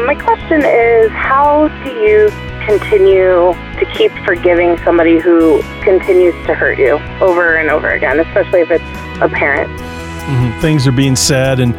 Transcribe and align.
Um, 0.00 0.06
my 0.06 0.14
question 0.14 0.62
is 0.64 1.10
how 1.10 1.68
do 1.84 1.90
you 1.90 2.28
continue 2.66 3.52
to 3.78 3.92
keep 3.94 4.12
forgiving 4.24 4.78
somebody 4.78 5.18
who 5.18 5.62
continues 5.82 6.34
to 6.46 6.54
hurt 6.54 6.78
you 6.78 6.98
over 7.20 7.56
and 7.56 7.70
over 7.70 7.90
again, 7.90 8.20
especially 8.20 8.60
if 8.60 8.70
it's 8.70 8.84
a 9.20 9.28
parent? 9.28 9.70
Mm-hmm. 9.70 10.60
Things 10.60 10.86
are 10.86 10.92
being 10.92 11.16
said 11.16 11.60
and 11.60 11.74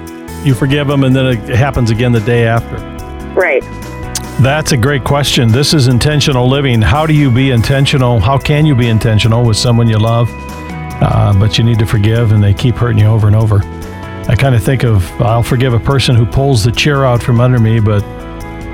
you 0.45 0.55
forgive 0.55 0.87
them, 0.87 1.03
and 1.03 1.15
then 1.15 1.27
it 1.27 1.55
happens 1.55 1.91
again 1.91 2.11
the 2.11 2.19
day 2.19 2.47
after. 2.47 2.77
Right. 3.33 3.61
That's 4.41 4.71
a 4.71 4.77
great 4.77 5.03
question. 5.03 5.51
This 5.51 5.73
is 5.73 5.87
intentional 5.87 6.49
living. 6.49 6.81
How 6.81 7.05
do 7.05 7.13
you 7.13 7.29
be 7.29 7.51
intentional? 7.51 8.19
How 8.19 8.39
can 8.39 8.65
you 8.65 8.75
be 8.75 8.87
intentional 8.87 9.45
with 9.45 9.57
someone 9.57 9.87
you 9.87 9.99
love, 9.99 10.29
uh, 10.31 11.33
but 11.39 11.57
you 11.59 11.63
need 11.63 11.77
to 11.79 11.85
forgive 11.85 12.31
and 12.31 12.43
they 12.43 12.55
keep 12.55 12.75
hurting 12.75 12.99
you 12.99 13.05
over 13.05 13.27
and 13.27 13.35
over? 13.35 13.61
I 14.31 14.35
kind 14.37 14.55
of 14.55 14.63
think 14.63 14.85
of 14.85 15.11
I'll 15.21 15.43
forgive 15.43 15.73
a 15.73 15.79
person 15.79 16.15
who 16.15 16.25
pulls 16.25 16.63
the 16.63 16.71
chair 16.71 17.05
out 17.05 17.21
from 17.21 17.41
under 17.41 17.59
me, 17.59 17.81
but 17.81 18.01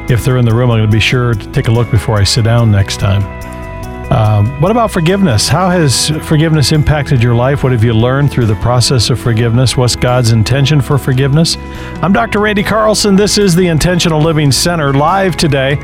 if 0.08 0.24
they're 0.24 0.38
in 0.38 0.46
the 0.46 0.54
room, 0.54 0.70
I'm 0.70 0.78
going 0.78 0.88
to 0.88 0.96
be 0.96 1.00
sure 1.00 1.34
to 1.34 1.52
take 1.52 1.68
a 1.68 1.72
look 1.72 1.90
before 1.90 2.16
I 2.16 2.26
sit 2.26 2.44
down 2.44 2.70
next 2.70 3.00
time. 3.00 3.24
Um, 4.12 4.62
what 4.62 4.70
about 4.70 4.92
forgiveness? 4.92 5.48
How 5.48 5.72
has 5.72 6.10
forgiveness 6.28 6.72
impacted 6.72 7.24
your 7.24 7.34
life? 7.34 7.64
What 7.64 7.72
have 7.72 7.84
you 7.84 7.94
learned 7.94 8.30
through 8.30 8.46
the 8.46 8.56
process 8.58 9.10
of 9.10 9.20
forgiveness? 9.20 9.76
What's 9.76 9.96
God's 9.96 10.32
intention 10.32 10.80
for 10.80 11.00
forgiveness? 11.00 11.58
I'm 12.04 12.14
Dr. 12.14 12.40
Randy 12.40 12.62
Carlson. 12.62 13.16
This 13.16 13.40
is 13.40 13.56
the 13.56 13.66
Intentional 13.66 14.22
Living 14.22 14.52
Center 14.52 14.94
live 14.94 15.38
today. 15.38 15.76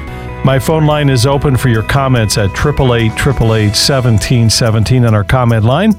My 0.45 0.59
phone 0.59 0.85
line 0.85 1.09
is 1.09 1.25
open 1.25 1.57
for 1.57 1.69
your 1.69 1.83
comments 1.83 2.37
at 2.37 2.51
888 2.51 3.09
1717 3.09 5.03
on 5.03 5.15
our 5.15 5.23
comment 5.23 5.65
line. 5.65 5.95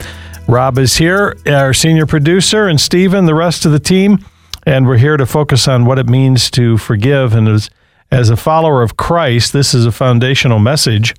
Rob 0.46 0.78
is 0.78 0.96
here, 0.96 1.36
our 1.46 1.72
senior 1.72 2.04
producer, 2.04 2.68
and 2.68 2.78
Stephen, 2.78 3.24
the 3.24 3.34
rest 3.34 3.64
of 3.64 3.72
the 3.72 3.78
team. 3.78 4.22
And 4.66 4.86
we're 4.86 4.98
here 4.98 5.16
to 5.16 5.24
focus 5.24 5.66
on 5.66 5.86
what 5.86 5.98
it 5.98 6.06
means 6.06 6.50
to 6.52 6.76
forgive. 6.76 7.34
And 7.34 7.48
as, 7.48 7.70
as 8.10 8.28
a 8.28 8.36
follower 8.36 8.82
of 8.82 8.96
Christ, 8.96 9.54
this 9.54 9.72
is 9.72 9.86
a 9.86 9.92
foundational 9.92 10.58
message 10.58 11.14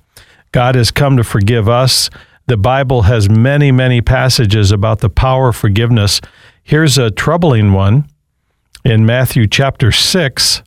God 0.52 0.76
has 0.76 0.92
come 0.92 1.16
to 1.16 1.24
forgive 1.24 1.68
us. 1.68 2.08
The 2.46 2.56
Bible 2.56 3.02
has 3.02 3.28
many, 3.28 3.72
many 3.72 4.00
passages 4.00 4.70
about 4.70 5.00
the 5.00 5.10
power 5.10 5.48
of 5.48 5.56
forgiveness. 5.56 6.20
Here's 6.62 6.96
a 6.96 7.10
troubling 7.10 7.72
one 7.72 8.08
in 8.84 9.04
Matthew 9.04 9.48
chapter 9.48 9.90
6. 9.90 10.62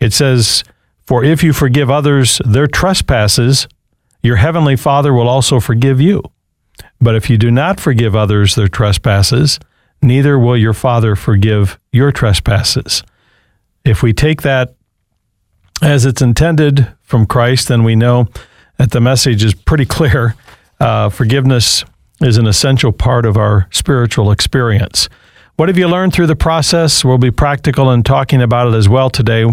It 0.00 0.14
says, 0.14 0.64
For 1.06 1.22
if 1.22 1.42
you 1.42 1.52
forgive 1.52 1.90
others 1.90 2.40
their 2.46 2.66
trespasses, 2.66 3.68
your 4.22 4.36
heavenly 4.36 4.76
Father 4.76 5.12
will 5.12 5.28
also 5.28 5.60
forgive 5.60 6.00
you. 6.00 6.22
But 7.02 7.16
if 7.16 7.28
you 7.28 7.36
do 7.36 7.50
not 7.50 7.80
forgive 7.80 8.14
others 8.14 8.54
their 8.54 8.68
trespasses, 8.68 9.58
neither 10.00 10.38
will 10.38 10.56
your 10.56 10.72
Father 10.72 11.16
forgive 11.16 11.78
your 11.90 12.12
trespasses. 12.12 13.02
If 13.84 14.04
we 14.04 14.12
take 14.12 14.42
that 14.42 14.74
as 15.82 16.06
it's 16.06 16.22
intended 16.22 16.86
from 17.02 17.26
Christ, 17.26 17.66
then 17.66 17.82
we 17.82 17.96
know 17.96 18.28
that 18.78 18.92
the 18.92 19.00
message 19.00 19.42
is 19.42 19.52
pretty 19.52 19.84
clear. 19.84 20.36
Uh, 20.78 21.08
forgiveness 21.08 21.84
is 22.20 22.36
an 22.36 22.46
essential 22.46 22.92
part 22.92 23.26
of 23.26 23.36
our 23.36 23.66
spiritual 23.72 24.30
experience. 24.30 25.08
What 25.56 25.68
have 25.68 25.76
you 25.76 25.88
learned 25.88 26.12
through 26.12 26.28
the 26.28 26.36
process? 26.36 27.04
We'll 27.04 27.18
be 27.18 27.32
practical 27.32 27.90
in 27.90 28.04
talking 28.04 28.40
about 28.40 28.72
it 28.72 28.76
as 28.76 28.88
well 28.88 29.10
today, 29.10 29.44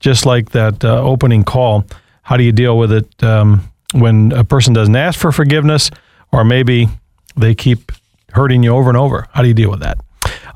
just 0.00 0.26
like 0.26 0.50
that 0.50 0.84
uh, 0.84 1.00
opening 1.02 1.44
call. 1.44 1.84
How 2.22 2.36
do 2.36 2.42
you 2.42 2.52
deal 2.52 2.76
with 2.76 2.90
it 2.90 3.22
um, 3.22 3.72
when 3.92 4.32
a 4.32 4.42
person 4.42 4.74
doesn't 4.74 4.96
ask 4.96 5.18
for 5.18 5.30
forgiveness, 5.30 5.90
or 6.32 6.44
maybe 6.44 6.88
they 7.36 7.54
keep 7.54 7.92
hurting 8.32 8.62
you 8.62 8.70
over 8.70 8.88
and 8.88 8.96
over? 8.96 9.26
How 9.32 9.42
do 9.42 9.48
you 9.48 9.54
deal 9.54 9.70
with 9.70 9.80
that? 9.80 9.98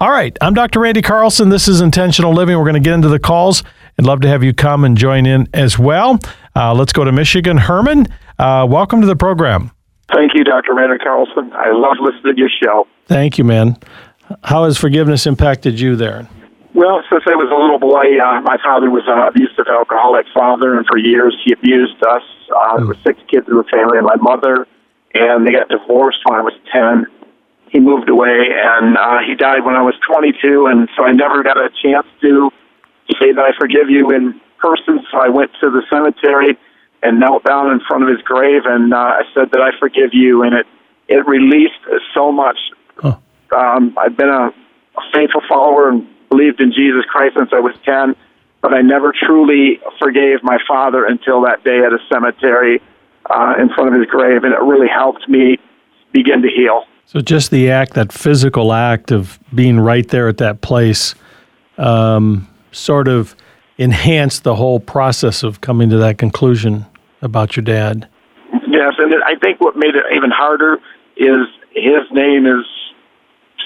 All 0.00 0.10
right, 0.10 0.36
I'm 0.40 0.54
Dr. 0.54 0.80
Randy 0.80 1.02
Carlson. 1.02 1.50
This 1.50 1.68
is 1.68 1.80
Intentional 1.80 2.32
Living. 2.32 2.56
We're 2.56 2.64
going 2.64 2.74
to 2.74 2.80
get 2.80 2.94
into 2.94 3.08
the 3.08 3.18
calls. 3.18 3.62
I'd 3.98 4.06
love 4.06 4.20
to 4.22 4.28
have 4.28 4.42
you 4.42 4.54
come 4.54 4.84
and 4.84 4.96
join 4.96 5.26
in 5.26 5.46
as 5.52 5.78
well. 5.78 6.18
Uh, 6.56 6.72
let's 6.74 6.92
go 6.92 7.04
to 7.04 7.12
Michigan. 7.12 7.58
Herman, 7.58 8.06
uh, 8.38 8.66
welcome 8.68 9.00
to 9.02 9.06
the 9.06 9.16
program. 9.16 9.70
Thank 10.12 10.32
you, 10.34 10.42
Dr. 10.42 10.74
Randy 10.74 10.98
Carlson. 10.98 11.52
I 11.52 11.70
love 11.72 11.96
listening 12.00 12.34
to 12.34 12.40
your 12.40 12.48
show. 12.48 12.86
Thank 13.06 13.38
you, 13.38 13.44
man. 13.44 13.76
How 14.44 14.64
has 14.64 14.78
forgiveness 14.78 15.26
impacted 15.26 15.78
you 15.78 15.96
there? 15.96 16.28
Well, 16.72 17.02
since 17.10 17.24
I 17.26 17.34
was 17.34 17.50
a 17.50 17.58
little 17.60 17.78
boy, 17.78 18.18
uh, 18.22 18.40
my 18.42 18.56
father 18.62 18.90
was 18.90 19.02
an 19.06 19.18
abusive 19.18 19.66
alcoholic 19.68 20.26
father, 20.32 20.78
and 20.78 20.86
for 20.86 20.98
years 20.98 21.36
he 21.44 21.52
abused 21.52 21.98
us. 22.08 22.22
Uh, 22.56 22.76
there 22.78 22.86
were 22.86 22.96
six 23.04 23.20
kids 23.28 23.46
in 23.48 23.56
the 23.56 23.64
family, 23.64 23.98
and 23.98 24.06
my 24.06 24.16
mother, 24.16 24.66
and 25.14 25.46
they 25.46 25.52
got 25.52 25.68
divorced 25.68 26.20
when 26.24 26.38
I 26.38 26.42
was 26.42 26.54
10. 26.72 27.06
He 27.70 27.78
moved 27.78 28.08
away, 28.08 28.48
and 28.50 28.96
uh, 28.96 29.18
he 29.26 29.34
died 29.34 29.64
when 29.64 29.76
I 29.76 29.82
was 29.82 29.94
22, 30.06 30.66
and 30.66 30.88
so 30.96 31.04
I 31.04 31.12
never 31.12 31.42
got 31.42 31.56
a 31.56 31.70
chance 31.82 32.06
to 32.20 32.50
say 33.20 33.32
that 33.32 33.42
I 33.42 33.56
forgive 33.58 33.90
you 33.90 34.10
in 34.10 34.40
person. 34.58 35.00
So 35.10 35.18
I 35.18 35.28
went 35.28 35.50
to 35.60 35.70
the 35.70 35.82
cemetery 35.90 36.58
and 37.02 37.18
knelt 37.18 37.44
down 37.44 37.70
in 37.70 37.80
front 37.80 38.02
of 38.02 38.08
his 38.10 38.20
grave, 38.22 38.62
and 38.66 38.92
uh, 38.92 38.96
I 38.96 39.22
said 39.34 39.50
that 39.52 39.60
I 39.60 39.70
forgive 39.78 40.10
you, 40.12 40.42
and 40.42 40.54
it 40.54 40.66
it 41.08 41.26
released 41.26 41.80
so 42.14 42.30
much. 42.30 42.58
Huh. 42.96 43.16
Um, 43.56 43.96
I've 43.98 44.16
been 44.16 44.28
a, 44.28 44.46
a 44.96 45.02
faithful 45.12 45.40
follower 45.48 45.88
and 45.88 46.06
believed 46.28 46.60
in 46.60 46.72
Jesus 46.72 47.04
Christ 47.10 47.34
since 47.36 47.50
I 47.52 47.58
was 47.58 47.74
ten, 47.84 48.14
but 48.60 48.74
I 48.74 48.82
never 48.82 49.12
truly 49.12 49.80
forgave 49.98 50.42
my 50.42 50.58
father 50.68 51.04
until 51.04 51.42
that 51.42 51.64
day 51.64 51.78
at 51.78 51.92
a 51.92 51.98
cemetery 52.12 52.80
uh, 53.30 53.54
in 53.60 53.68
front 53.70 53.94
of 53.94 54.00
his 54.00 54.08
grave, 54.10 54.44
and 54.44 54.52
it 54.52 54.60
really 54.60 54.88
helped 54.88 55.28
me 55.28 55.58
begin 56.12 56.42
to 56.42 56.48
heal. 56.48 56.84
So 57.06 57.20
just 57.20 57.50
the 57.50 57.70
act, 57.70 57.94
that 57.94 58.12
physical 58.12 58.72
act 58.72 59.10
of 59.10 59.38
being 59.54 59.80
right 59.80 60.06
there 60.08 60.28
at 60.28 60.38
that 60.38 60.60
place, 60.60 61.14
um, 61.78 62.48
sort 62.72 63.08
of 63.08 63.34
enhanced 63.78 64.44
the 64.44 64.54
whole 64.54 64.78
process 64.78 65.42
of 65.42 65.60
coming 65.60 65.90
to 65.90 65.96
that 65.98 66.18
conclusion 66.18 66.86
about 67.22 67.56
your 67.56 67.64
dad. 67.64 68.08
Yes, 68.68 68.92
and 68.98 69.14
I 69.24 69.34
think 69.42 69.60
what 69.60 69.76
made 69.76 69.94
it 69.94 70.04
even 70.14 70.30
harder 70.30 70.78
is 71.16 71.46
his 71.74 72.04
name 72.12 72.46
is 72.46 72.64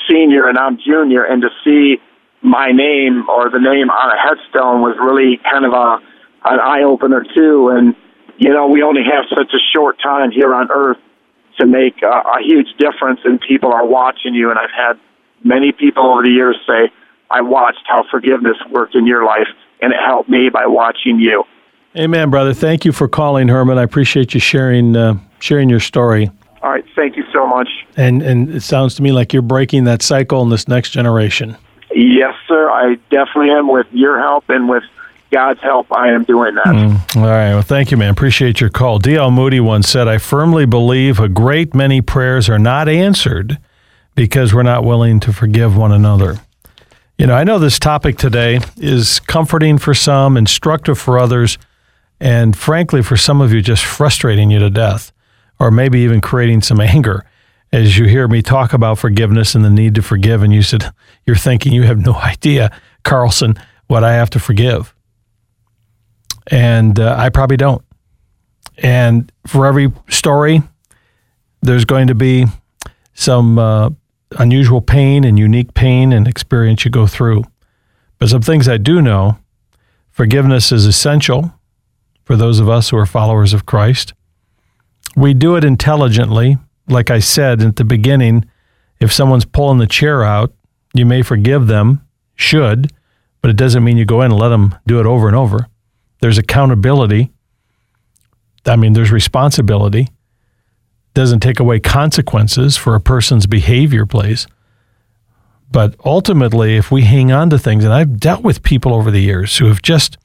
senior 0.09 0.49
and 0.49 0.59
I'm 0.59 0.79
junior, 0.79 1.25
and 1.25 1.43
to 1.43 1.49
see 1.65 1.97
my 2.43 2.73
name 2.73 3.29
or 3.29 3.51
the 3.51 3.59
name 3.59 3.91
on 3.91 4.11
a 4.13 4.21
headstone 4.21 4.83
was 4.83 4.97
really 5.01 5.41
kind 5.51 5.65
of 5.65 5.73
a 5.73 5.99
an 6.47 6.61
eye 6.61 6.83
opener 6.83 7.25
too. 7.35 7.71
And 7.71 7.95
you 8.39 8.51
know, 8.51 8.67
we 8.67 8.83
only 8.83 9.03
have 9.05 9.25
such 9.29 9.53
a 9.55 9.59
short 9.73 9.99
time 10.03 10.31
here 10.31 10.55
on 10.55 10.69
Earth 10.71 10.99
to 11.59 11.67
make 11.67 12.03
a, 12.03 12.07
a 12.07 12.43
huge 12.43 12.69
difference, 12.79 13.21
and 13.25 13.41
people 13.41 13.73
are 13.73 13.87
watching 13.87 14.35
you. 14.35 14.51
And 14.51 14.59
I've 14.59 14.71
had 14.71 14.99
many 15.45 15.73
people 15.73 16.11
over 16.11 16.23
the 16.23 16.31
years 16.31 16.57
say, 16.67 16.91
"I 17.31 17.41
watched 17.41 17.85
how 17.87 18.05
forgiveness 18.11 18.57
worked 18.71 18.95
in 18.95 19.07
your 19.07 19.25
life, 19.25 19.49
and 19.81 19.93
it 19.93 19.99
helped 20.05 20.29
me 20.29 20.49
by 20.49 20.67
watching 20.67 21.19
you." 21.19 21.45
Amen, 21.97 22.31
brother. 22.31 22.53
Thank 22.53 22.85
you 22.85 22.91
for 22.91 23.07
calling, 23.07 23.47
Herman. 23.47 23.79
I 23.79 23.83
appreciate 23.83 24.35
you 24.35 24.41
sharing 24.41 24.97
uh, 24.97 25.15
sharing 25.39 25.69
your 25.69 25.81
story. 25.81 26.31
All 26.63 26.71
right, 26.71 26.85
thank 26.97 27.17
you 27.17 27.25
so 27.33 27.47
much. 27.47 27.69
And 27.97 28.23
and 28.23 28.49
it 28.49 28.63
sounds 28.63 28.97
to 28.97 29.03
me 29.03 29.13
like 29.13 29.33
you're 29.33 29.43
breaking 29.43 29.85
that 29.85 30.03
cycle 30.03 30.43
in 30.43 30.49
this 30.49 30.67
next 30.67 30.91
generation. 30.91 31.57
Yes, 31.95 32.35
sir. 32.49 32.69
I 32.71 32.97
definitely 33.11 33.51
am. 33.51 33.69
With 33.69 33.87
your 33.93 34.19
help 34.19 34.45
and 34.49 34.69
with 34.69 34.83
God's 35.35 35.61
help, 35.61 35.87
I 35.91 36.11
am 36.11 36.25
doing 36.25 36.55
that. 36.55 36.67
Mm, 36.67 37.17
all 37.17 37.29
right. 37.29 37.51
Well, 37.51 37.63
thank 37.63 37.91
you, 37.91 37.97
man. 37.97 38.11
Appreciate 38.11 38.61
your 38.61 38.71
call. 38.71 38.99
D.L. 38.99 39.31
Moody 39.31 39.61
once 39.61 39.89
said, 39.89 40.09
"I 40.09 40.19
firmly 40.19 40.65
believe 40.65 41.19
a 41.19 41.29
great 41.29 41.75
many 41.75 42.01
prayers 42.01 42.49
are 42.49 42.59
not 42.59 42.89
answered 42.89 43.59
because 44.15 44.55
we're 44.55 44.63
not 44.63 44.85
willing 44.85 45.21
to 45.21 45.33
forgive 45.33 45.77
one 45.77 45.93
another." 45.93 46.39
You 47.19 47.27
know, 47.27 47.35
I 47.35 47.45
know 47.45 47.59
this 47.59 47.79
topic 47.79 48.17
today 48.17 48.61
is 48.77 49.21
comforting 49.21 49.79
for 49.79 49.95
some, 49.95 50.37
instructive 50.37 50.99
for 50.99 51.19
others 51.19 51.59
and 52.21 52.57
frankly, 52.57 53.03
for 53.03 53.17
some 53.17 53.41
of 53.41 53.53
you, 53.53 53.61
just 53.61 53.85
frustrating 53.85 54.51
you 54.51 54.59
to 54.59 54.71
death, 54.71 55.13
or 55.59 55.71
maybe 55.71 56.01
even 56.01 56.21
creating 56.21 56.63
some 56.63 56.81
anger 56.81 57.25
as 57.73 57.99
you 57.99 58.07
hear 58.07 58.29
me 58.29 58.41
talk 58.41 58.73
about 58.73 58.99
forgiveness 58.99 59.55
and 59.55 59.65
the 59.65 59.71
need 59.71 59.95
to 59.97 60.03
forgive. 60.03 60.43
And 60.43 60.53
you 60.53 60.63
said, 60.63 60.91
You're 61.27 61.37
thinking 61.37 61.73
you 61.73 61.83
have 61.83 61.99
no 61.99 62.15
idea, 62.15 62.71
Carlson, 63.03 63.57
what 63.87 64.05
I 64.05 64.13
have 64.15 64.31
to 64.31 64.39
forgive. 64.39 64.95
And 66.51 66.99
uh, 67.01 67.17
I 67.19 67.29
probably 67.31 67.57
don't. 67.57 67.83
And 68.79 69.31
for 69.47 69.67
every 69.67 69.93
story, 70.09 70.63
there's 71.63 71.85
going 71.85 72.09
to 72.09 72.15
be 72.15 72.47
some 73.15 73.59
uh, 73.59 73.91
unusual 74.39 74.81
pain 74.81 75.25
and 75.25 75.39
unique 75.39 75.75
pain 75.75 76.13
and 76.13 76.27
experience 76.27 76.85
you 76.85 76.91
go 76.91 77.07
through. 77.07 77.45
But 78.19 78.29
some 78.29 78.43
things 78.43 78.69
I 78.69 78.77
do 78.77 79.01
know 79.01 79.39
forgiveness 80.11 80.73
is 80.73 80.87
essential 80.87 81.53
for 82.25 82.37
those 82.37 82.59
of 82.59 82.69
us 82.69 82.91
who 82.91 82.97
are 82.97 83.07
followers 83.07 83.53
of 83.53 83.67
Christ. 83.67 84.15
We 85.17 85.35
do 85.35 85.57
it 85.57 85.65
intelligently. 85.65 86.59
Like 86.89 87.11
I 87.11 87.19
said 87.19 87.63
at 87.63 87.77
the 87.77 87.85
beginning, 87.85 88.45
if 89.01 89.13
someone's 89.13 89.45
pulling 89.45 89.79
the 89.79 89.87
chair 89.87 90.25
out, 90.25 90.53
you 90.93 91.07
may 91.07 91.23
forgive 91.23 91.67
them, 91.67 92.07
should, 92.35 92.93
but 93.41 93.51
it 93.51 93.57
doesn't 93.57 93.85
mean 93.85 93.97
you 93.97 94.05
go 94.05 94.23
in 94.23 94.33
and 94.33 94.41
let 94.41 94.49
them 94.49 94.75
do 94.87 95.01
it 95.01 95.07
over 95.07 95.27
and 95.27 95.37
over. 95.37 95.69
There's 96.25 96.39
accountability. 96.39 97.31
I 98.65 98.77
mean, 98.77 98.95
there's 98.95 99.13
responsibility. 99.13 100.09
Doesn't 101.13 101.41
take 101.41 101.61
away 101.61 101.81
consequences 101.81 102.79
for 102.79 102.95
a 102.95 103.01
person's 103.01 103.47
behavior 103.47 104.07
plays. 104.07 104.47
But 105.71 105.97
ultimately, 106.03 106.77
if 106.77 106.91
we 106.91 107.03
hang 107.03 107.31
on 107.31 107.51
to 107.51 107.59
things, 107.59 107.85
and 107.85 107.93
I've 107.93 108.19
dealt 108.19 108.43
with 108.43 108.63
people 108.63 108.95
over 108.95 109.11
the 109.11 109.21
years 109.21 109.59
who 109.59 109.67
have 109.67 109.83
just 109.83 110.17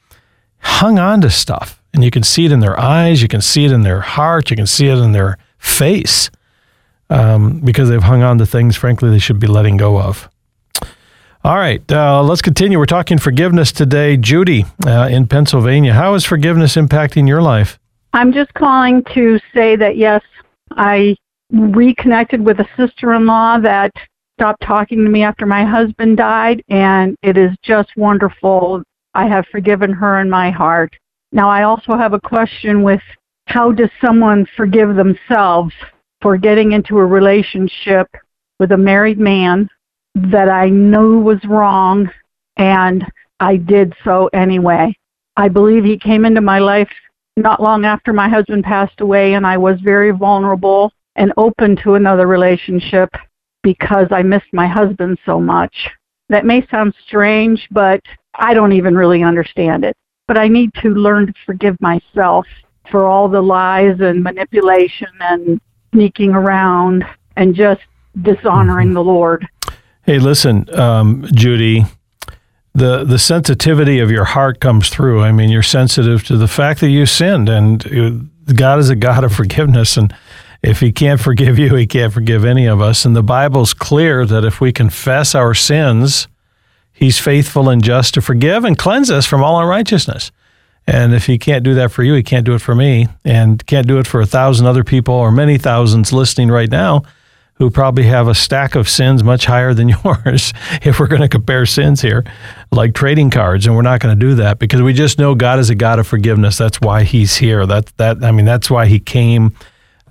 hung 0.59 0.97
on 0.99 1.19
to 1.19 1.29
stuff. 1.29 1.83
And 1.93 2.01
you 2.01 2.11
can 2.11 2.23
see 2.23 2.45
it 2.45 2.53
in 2.53 2.61
their 2.61 2.79
eyes, 2.79 3.21
you 3.21 3.27
can 3.27 3.41
see 3.41 3.65
it 3.65 3.71
in 3.73 3.81
their 3.81 3.99
heart, 3.99 4.49
you 4.49 4.55
can 4.55 4.67
see 4.67 4.87
it 4.87 4.99
in 4.99 5.11
their 5.11 5.37
face 5.57 6.31
um, 7.09 7.59
because 7.59 7.89
they've 7.89 8.01
hung 8.01 8.23
on 8.23 8.37
to 8.37 8.45
things, 8.45 8.77
frankly, 8.77 9.09
they 9.09 9.19
should 9.19 9.39
be 9.39 9.47
letting 9.47 9.75
go 9.75 9.99
of. 9.99 10.29
All 11.41 11.55
right, 11.55 11.81
uh, 11.89 12.21
let's 12.21 12.41
continue. 12.41 12.77
We're 12.77 12.85
talking 12.85 13.17
forgiveness 13.17 13.71
today. 13.71 14.17
Judy 14.17 14.65
uh, 14.85 15.07
in 15.09 15.25
Pennsylvania, 15.25 15.93
how 15.93 16.13
is 16.15 16.25
forgiveness 16.25 16.75
impacting 16.75 17.29
your 17.29 17.41
life? 17.41 17.79
I'm 18.11 18.33
just 18.33 18.53
calling 18.55 19.05
to 19.13 19.39
say 19.53 19.77
that 19.77 19.95
yes, 19.95 20.21
I 20.71 21.15
reconnected 21.49 22.43
with 22.43 22.59
a 22.59 22.67
sister 22.75 23.13
in 23.13 23.25
law 23.25 23.57
that 23.57 23.91
stopped 24.37 24.61
talking 24.63 24.97
to 25.05 25.09
me 25.09 25.23
after 25.23 25.45
my 25.45 25.63
husband 25.63 26.17
died, 26.17 26.61
and 26.67 27.15
it 27.23 27.37
is 27.37 27.51
just 27.63 27.95
wonderful. 27.95 28.83
I 29.13 29.27
have 29.27 29.45
forgiven 29.49 29.93
her 29.93 30.19
in 30.19 30.29
my 30.29 30.51
heart. 30.51 30.93
Now, 31.31 31.49
I 31.49 31.63
also 31.63 31.95
have 31.95 32.11
a 32.11 32.19
question 32.19 32.83
with 32.83 33.01
how 33.45 33.71
does 33.71 33.89
someone 34.01 34.45
forgive 34.57 34.95
themselves 34.97 35.73
for 36.21 36.35
getting 36.35 36.73
into 36.73 36.97
a 36.97 37.05
relationship 37.05 38.07
with 38.59 38.73
a 38.73 38.77
married 38.77 39.19
man 39.19 39.69
that 40.31 40.49
I 40.49 40.69
knew 40.69 41.19
was 41.19 41.43
wrong, 41.45 42.09
and 42.57 43.05
I 43.39 43.57
did 43.57 43.93
so 44.03 44.29
anyway. 44.33 44.95
I 45.37 45.47
believe 45.47 45.83
he 45.83 45.97
came 45.97 46.25
into 46.25 46.41
my 46.41 46.59
life 46.59 46.89
not 47.37 47.61
long 47.61 47.85
after 47.85 48.11
my 48.11 48.27
husband 48.27 48.63
passed 48.63 48.99
away, 49.01 49.33
and 49.33 49.47
I 49.47 49.57
was 49.57 49.79
very 49.81 50.11
vulnerable 50.11 50.91
and 51.15 51.33
open 51.37 51.75
to 51.77 51.95
another 51.95 52.27
relationship 52.27 53.09
because 53.63 54.07
I 54.11 54.21
missed 54.21 54.53
my 54.53 54.67
husband 54.67 55.17
so 55.25 55.39
much. 55.39 55.89
That 56.29 56.45
may 56.45 56.65
sound 56.67 56.93
strange, 57.07 57.67
but 57.71 58.01
I 58.35 58.53
don't 58.53 58.73
even 58.73 58.95
really 58.95 59.23
understand 59.23 59.83
it. 59.83 59.95
But 60.27 60.37
I 60.37 60.47
need 60.47 60.71
to 60.81 60.89
learn 60.89 61.27
to 61.27 61.33
forgive 61.45 61.75
myself 61.81 62.45
for 62.91 63.05
all 63.07 63.27
the 63.27 63.41
lies 63.41 63.99
and 63.99 64.23
manipulation 64.23 65.09
and 65.19 65.59
sneaking 65.93 66.31
around 66.31 67.03
and 67.35 67.55
just 67.55 67.81
dishonoring 68.21 68.89
mm-hmm. 68.89 68.95
the 68.95 69.03
Lord. 69.03 69.47
Hey, 70.09 70.17
listen, 70.17 70.65
um, 70.73 71.27
Judy, 71.35 71.85
the 72.73 73.03
the 73.03 73.19
sensitivity 73.19 73.99
of 73.99 74.09
your 74.09 74.25
heart 74.25 74.59
comes 74.59 74.89
through. 74.89 75.21
I 75.21 75.31
mean, 75.31 75.49
you're 75.49 75.61
sensitive 75.61 76.23
to 76.23 76.35
the 76.35 76.47
fact 76.47 76.79
that 76.79 76.89
you 76.89 77.05
sinned, 77.05 77.47
and 77.47 78.31
God 78.55 78.79
is 78.79 78.89
a 78.89 78.95
God 78.95 79.23
of 79.23 79.35
forgiveness, 79.35 79.97
and 79.97 80.11
if 80.63 80.79
He 80.79 80.91
can't 80.91 81.21
forgive 81.21 81.59
you, 81.59 81.75
He 81.75 81.85
can't 81.85 82.11
forgive 82.11 82.43
any 82.43 82.65
of 82.65 82.81
us. 82.81 83.05
And 83.05 83.15
the 83.15 83.21
Bible's 83.21 83.75
clear 83.75 84.25
that 84.25 84.43
if 84.43 84.59
we 84.59 84.71
confess 84.71 85.35
our 85.35 85.53
sins, 85.53 86.27
He's 86.91 87.19
faithful 87.19 87.69
and 87.69 87.83
just 87.83 88.15
to 88.15 88.21
forgive 88.23 88.65
and 88.65 88.79
cleanse 88.79 89.11
us 89.11 89.27
from 89.27 89.43
all 89.43 89.61
unrighteousness. 89.61 90.31
And 90.87 91.13
if 91.13 91.27
he 91.27 91.37
can't 91.37 91.63
do 91.63 91.75
that 91.75 91.91
for 91.91 92.01
you, 92.01 92.15
he 92.15 92.23
can't 92.23 92.47
do 92.47 92.55
it 92.55 92.63
for 92.63 92.73
me, 92.73 93.09
and 93.23 93.63
can't 93.67 93.85
do 93.85 93.99
it 93.99 94.07
for 94.07 94.21
a 94.21 94.25
thousand 94.25 94.65
other 94.65 94.83
people 94.83 95.13
or 95.13 95.31
many 95.31 95.59
thousands 95.59 96.11
listening 96.11 96.49
right 96.49 96.71
now 96.71 97.03
who 97.59 97.69
probably 97.69 98.05
have 98.05 98.27
a 98.29 98.33
stack 98.33 98.73
of 98.75 98.89
sins 98.89 99.23
much 99.23 99.45
higher 99.45 99.73
than 99.73 99.89
yours 100.03 100.53
if 100.81 100.99
we're 100.99 101.07
going 101.07 101.21
to 101.21 101.27
compare 101.27 101.65
sins 101.65 102.01
here, 102.01 102.23
like 102.71 102.93
trading 102.93 103.29
cards. 103.29 103.67
And 103.67 103.75
we're 103.75 103.81
not 103.81 103.99
going 103.99 104.17
to 104.17 104.19
do 104.19 104.35
that 104.35 104.59
because 104.59 104.81
we 104.81 104.93
just 104.93 105.19
know 105.19 105.35
God 105.35 105.59
is 105.59 105.69
a 105.69 105.75
God 105.75 105.99
of 105.99 106.07
forgiveness. 106.07 106.57
That's 106.57 106.79
why 106.81 107.03
He's 107.03 107.35
here. 107.37 107.65
That 107.65 107.87
that 107.97 108.23
I 108.23 108.31
mean, 108.31 108.45
that's 108.45 108.71
why 108.71 108.87
He 108.87 108.99
came. 108.99 109.53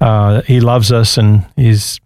Uh, 0.00 0.42
he 0.42 0.60
loves 0.60 0.92
us, 0.92 1.18
and 1.18 1.44
He's 1.56 2.00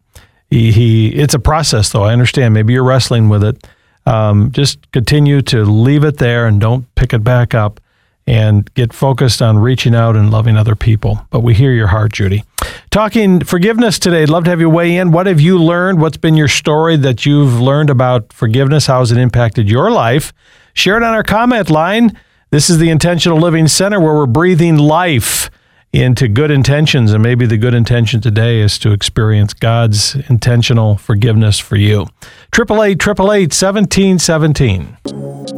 he, 0.48 0.72
he. 0.72 1.08
It's 1.08 1.34
a 1.34 1.38
process, 1.38 1.90
though. 1.90 2.04
I 2.04 2.12
understand. 2.12 2.54
Maybe 2.54 2.72
you're 2.72 2.84
wrestling 2.84 3.28
with 3.28 3.42
it. 3.42 3.66
Um, 4.06 4.50
just 4.52 4.90
continue 4.92 5.42
to 5.42 5.64
leave 5.64 6.04
it 6.04 6.18
there 6.18 6.46
and 6.46 6.60
don't 6.60 6.92
pick 6.94 7.12
it 7.12 7.22
back 7.22 7.54
up 7.54 7.80
and 8.26 8.72
get 8.74 8.92
focused 8.92 9.42
on 9.42 9.58
reaching 9.58 9.94
out 9.94 10.16
and 10.16 10.30
loving 10.30 10.56
other 10.56 10.76
people. 10.76 11.26
But 11.30 11.40
we 11.40 11.54
hear 11.54 11.72
your 11.72 11.88
heart, 11.88 12.12
Judy. 12.12 12.44
Talking 12.90 13.40
forgiveness 13.40 13.98
today, 13.98 14.22
I'd 14.22 14.28
love 14.28 14.44
to 14.44 14.50
have 14.50 14.60
you 14.60 14.70
weigh 14.70 14.96
in. 14.96 15.10
What 15.10 15.26
have 15.26 15.40
you 15.40 15.58
learned? 15.58 16.00
What's 16.00 16.16
been 16.16 16.36
your 16.36 16.48
story 16.48 16.96
that 16.98 17.26
you've 17.26 17.60
learned 17.60 17.90
about 17.90 18.32
forgiveness? 18.32 18.86
How 18.86 19.00
has 19.00 19.10
it 19.10 19.18
impacted 19.18 19.68
your 19.68 19.90
life? 19.90 20.32
Share 20.74 20.96
it 20.96 21.02
on 21.02 21.14
our 21.14 21.22
comment 21.24 21.70
line. 21.70 22.18
This 22.50 22.70
is 22.70 22.78
the 22.78 22.90
Intentional 22.90 23.38
Living 23.38 23.66
Center 23.66 23.98
where 23.98 24.14
we're 24.14 24.26
breathing 24.26 24.76
life 24.76 25.50
into 25.92 26.28
good 26.28 26.50
intentions. 26.50 27.12
And 27.12 27.22
maybe 27.22 27.46
the 27.46 27.58
good 27.58 27.74
intention 27.74 28.20
today 28.20 28.60
is 28.60 28.78
to 28.80 28.92
experience 28.92 29.54
God's 29.54 30.14
intentional 30.28 30.96
forgiveness 30.96 31.58
for 31.58 31.76
you. 31.76 32.08
888 32.54 33.52
1717. 33.52 34.96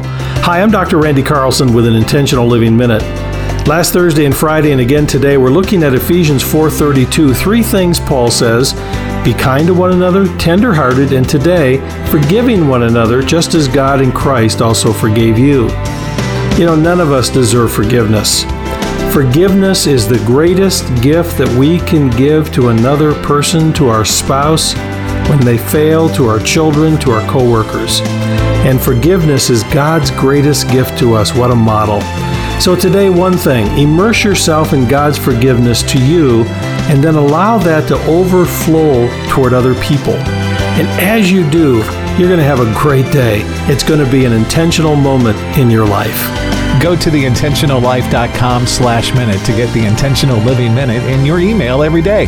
Hi, 0.45 0.61
I'm 0.61 0.71
Dr. 0.71 0.99
Randy 0.99 1.23
Carlson 1.23 1.73
with 1.73 1.87
an 1.87 1.95
Intentional 1.95 2.47
Living 2.47 2.77
Minute. 2.77 3.03
Last 3.67 3.95
Thursday 3.95 4.27
and 4.27 4.37
Friday 4.37 4.73
and 4.73 4.81
again 4.83 5.07
today 5.07 5.39
we're 5.39 5.49
looking 5.49 5.83
at 5.83 5.95
Ephesians 5.95 6.43
4:32. 6.43 7.35
Three 7.35 7.63
things 7.63 7.99
Paul 7.99 8.31
says: 8.31 8.75
be 9.25 9.33
kind 9.33 9.67
to 9.69 9.73
one 9.73 9.93
another, 9.93 10.27
tender-hearted, 10.37 11.15
and 11.15 11.27
today 11.27 11.79
forgiving 12.11 12.69
one 12.69 12.83
another 12.83 13.23
just 13.23 13.55
as 13.55 13.67
God 13.67 14.03
in 14.03 14.13
Christ 14.13 14.61
also 14.61 14.93
forgave 14.93 15.39
you. 15.39 15.71
You 16.59 16.67
know, 16.67 16.77
none 16.77 17.01
of 17.01 17.11
us 17.11 17.31
deserve 17.31 17.73
forgiveness. 17.73 18.45
Forgiveness 19.15 19.87
is 19.87 20.07
the 20.07 20.23
greatest 20.27 20.85
gift 21.01 21.39
that 21.39 21.49
we 21.59 21.79
can 21.81 22.11
give 22.19 22.53
to 22.53 22.69
another 22.69 23.15
person, 23.23 23.73
to 23.73 23.89
our 23.89 24.05
spouse, 24.05 24.75
when 25.31 25.41
they 25.41 25.57
fail, 25.57 26.11
to 26.11 26.27
our 26.27 26.39
children, 26.39 26.99
to 26.99 27.13
our 27.13 27.27
coworkers. 27.31 28.03
And 28.67 28.79
forgiveness 28.79 29.49
is 29.49 29.63
God's 29.65 30.11
greatest 30.11 30.69
gift 30.69 30.99
to 30.99 31.15
us. 31.15 31.35
What 31.35 31.51
a 31.51 31.57
model. 31.57 32.03
So, 32.61 32.75
today, 32.75 33.11
one 33.11 33.37
thing 33.37 33.67
immerse 33.79 34.25
yourself 34.25 34.73
in 34.73 34.89
God's 34.89 35.19
forgiveness 35.19 35.83
to 35.85 35.99
you, 35.99 36.45
and 36.89 37.03
then 37.03 37.15
allow 37.15 37.59
that 37.59 37.87
to 37.89 37.97
overflow 38.07 39.07
toward 39.29 39.53
other 39.53 39.75
people. 39.83 40.15
And 40.15 40.89
as 41.01 41.31
you 41.31 41.49
do, 41.51 41.77
you're 42.19 42.29
going 42.29 42.39
to 42.39 42.45
have 42.45 42.61
a 42.61 42.73
great 42.75 43.13
day. 43.13 43.43
It's 43.71 43.83
going 43.83 44.05
to 44.05 44.11
be 44.11 44.25
an 44.25 44.33
intentional 44.33 44.97
moment 44.97 45.37
in 45.59 45.71
your 45.71 45.87
life. 45.87 46.17
Go 46.83 46.97
to 46.97 47.11
theintentionallife.com 47.11 48.67
slash 48.67 49.15
minute 49.15 49.45
to 49.47 49.53
get 49.53 49.73
the 49.75 49.87
Intentional 49.87 50.39
Living 50.39 50.75
Minute 50.75 51.03
in 51.05 51.25
your 51.27 51.39
email 51.39 51.83
every 51.83 52.03
day. 52.03 52.27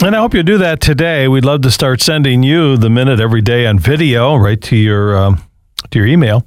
And 0.00 0.14
I 0.14 0.20
hope 0.20 0.34
you 0.34 0.42
do 0.42 0.58
that 0.58 0.80
today. 0.80 1.28
We'd 1.28 1.44
love 1.44 1.62
to 1.62 1.70
start 1.70 2.00
sending 2.00 2.42
you 2.42 2.76
the 2.76 2.88
minute 2.88 3.20
every 3.20 3.42
day 3.42 3.66
on 3.66 3.78
video 3.78 4.36
right 4.36 4.60
to 4.62 4.76
your 4.76 5.16
um, 5.16 5.42
to 5.90 5.98
your 5.98 6.06
email. 6.06 6.46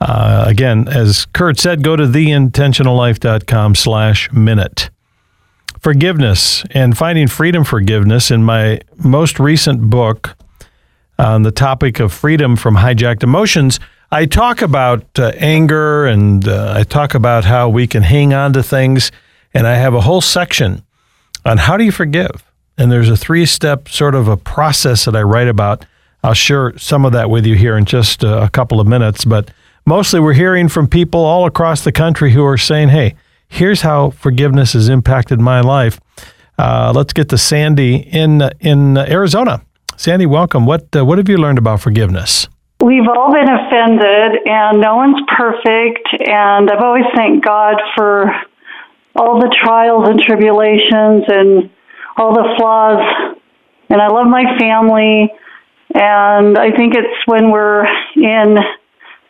Uh, 0.00 0.44
again, 0.46 0.86
as 0.88 1.26
Kurt 1.26 1.58
said, 1.58 1.82
go 1.82 1.96
to 1.96 2.04
theintentionallife.com 2.04 3.74
slash 3.74 4.32
minute. 4.32 4.90
Forgiveness 5.80 6.64
and 6.70 6.96
finding 6.96 7.28
freedom 7.28 7.64
forgiveness 7.64 8.30
in 8.30 8.42
my 8.44 8.80
most 8.96 9.38
recent 9.38 9.90
book 9.90 10.36
on 11.18 11.42
the 11.42 11.50
topic 11.50 12.00
of 12.00 12.12
freedom 12.12 12.56
from 12.56 12.76
hijacked 12.76 13.22
emotions, 13.22 13.80
I 14.10 14.26
talk 14.26 14.62
about 14.62 15.04
uh, 15.18 15.32
anger 15.36 16.06
and 16.06 16.46
uh, 16.46 16.74
I 16.76 16.84
talk 16.84 17.14
about 17.14 17.44
how 17.44 17.68
we 17.68 17.86
can 17.86 18.02
hang 18.02 18.32
on 18.32 18.52
to 18.54 18.62
things. 18.62 19.10
And 19.52 19.66
I 19.66 19.74
have 19.74 19.94
a 19.94 20.00
whole 20.00 20.20
section 20.20 20.82
on 21.44 21.58
how 21.58 21.76
do 21.76 21.84
you 21.84 21.92
forgive. 21.92 22.44
And 22.76 22.92
there's 22.92 23.08
a 23.08 23.16
three 23.16 23.46
step 23.46 23.88
sort 23.88 24.14
of 24.14 24.28
a 24.28 24.36
process 24.36 25.04
that 25.04 25.16
I 25.16 25.22
write 25.22 25.48
about. 25.48 25.84
I'll 26.22 26.34
share 26.34 26.76
some 26.78 27.04
of 27.04 27.12
that 27.12 27.30
with 27.30 27.46
you 27.46 27.54
here 27.54 27.76
in 27.76 27.84
just 27.84 28.22
a 28.22 28.48
couple 28.52 28.80
of 28.80 28.86
minutes. 28.86 29.24
But 29.24 29.50
mostly 29.88 30.20
we're 30.20 30.34
hearing 30.34 30.68
from 30.68 30.86
people 30.86 31.24
all 31.24 31.46
across 31.46 31.82
the 31.82 31.90
country 31.90 32.32
who 32.32 32.44
are 32.44 32.58
saying, 32.58 32.90
hey, 32.90 33.14
here's 33.48 33.80
how 33.80 34.10
forgiveness 34.10 34.74
has 34.74 34.88
impacted 34.88 35.40
my 35.40 35.60
life. 35.60 35.98
Uh, 36.58 36.92
let's 36.94 37.12
get 37.12 37.28
to 37.30 37.38
Sandy 37.38 37.96
in 37.96 38.42
in 38.60 38.98
Arizona. 38.98 39.62
Sandy, 39.96 40.26
welcome. 40.26 40.66
What 40.66 40.94
uh, 40.94 41.04
what 41.04 41.18
have 41.18 41.28
you 41.28 41.38
learned 41.38 41.58
about 41.58 41.80
forgiveness? 41.80 42.48
We've 42.80 43.08
all 43.08 43.32
been 43.32 43.48
offended, 43.48 44.46
and 44.46 44.80
no 44.80 44.96
one's 44.96 45.20
perfect. 45.36 46.06
And 46.20 46.70
I've 46.70 46.82
always 46.82 47.06
thanked 47.16 47.44
God 47.44 47.74
for 47.96 48.30
all 49.16 49.40
the 49.40 49.52
trials 49.64 50.08
and 50.08 50.20
tribulations 50.20 51.24
and 51.26 51.70
all 52.16 52.34
the 52.34 52.54
flaws. 52.56 53.02
And 53.90 54.00
I 54.00 54.08
love 54.08 54.28
my 54.28 54.44
family. 54.58 55.32
And 55.94 56.58
I 56.58 56.70
think 56.76 56.94
it's 56.94 57.26
when 57.26 57.50
we're 57.50 57.86
in 58.14 58.58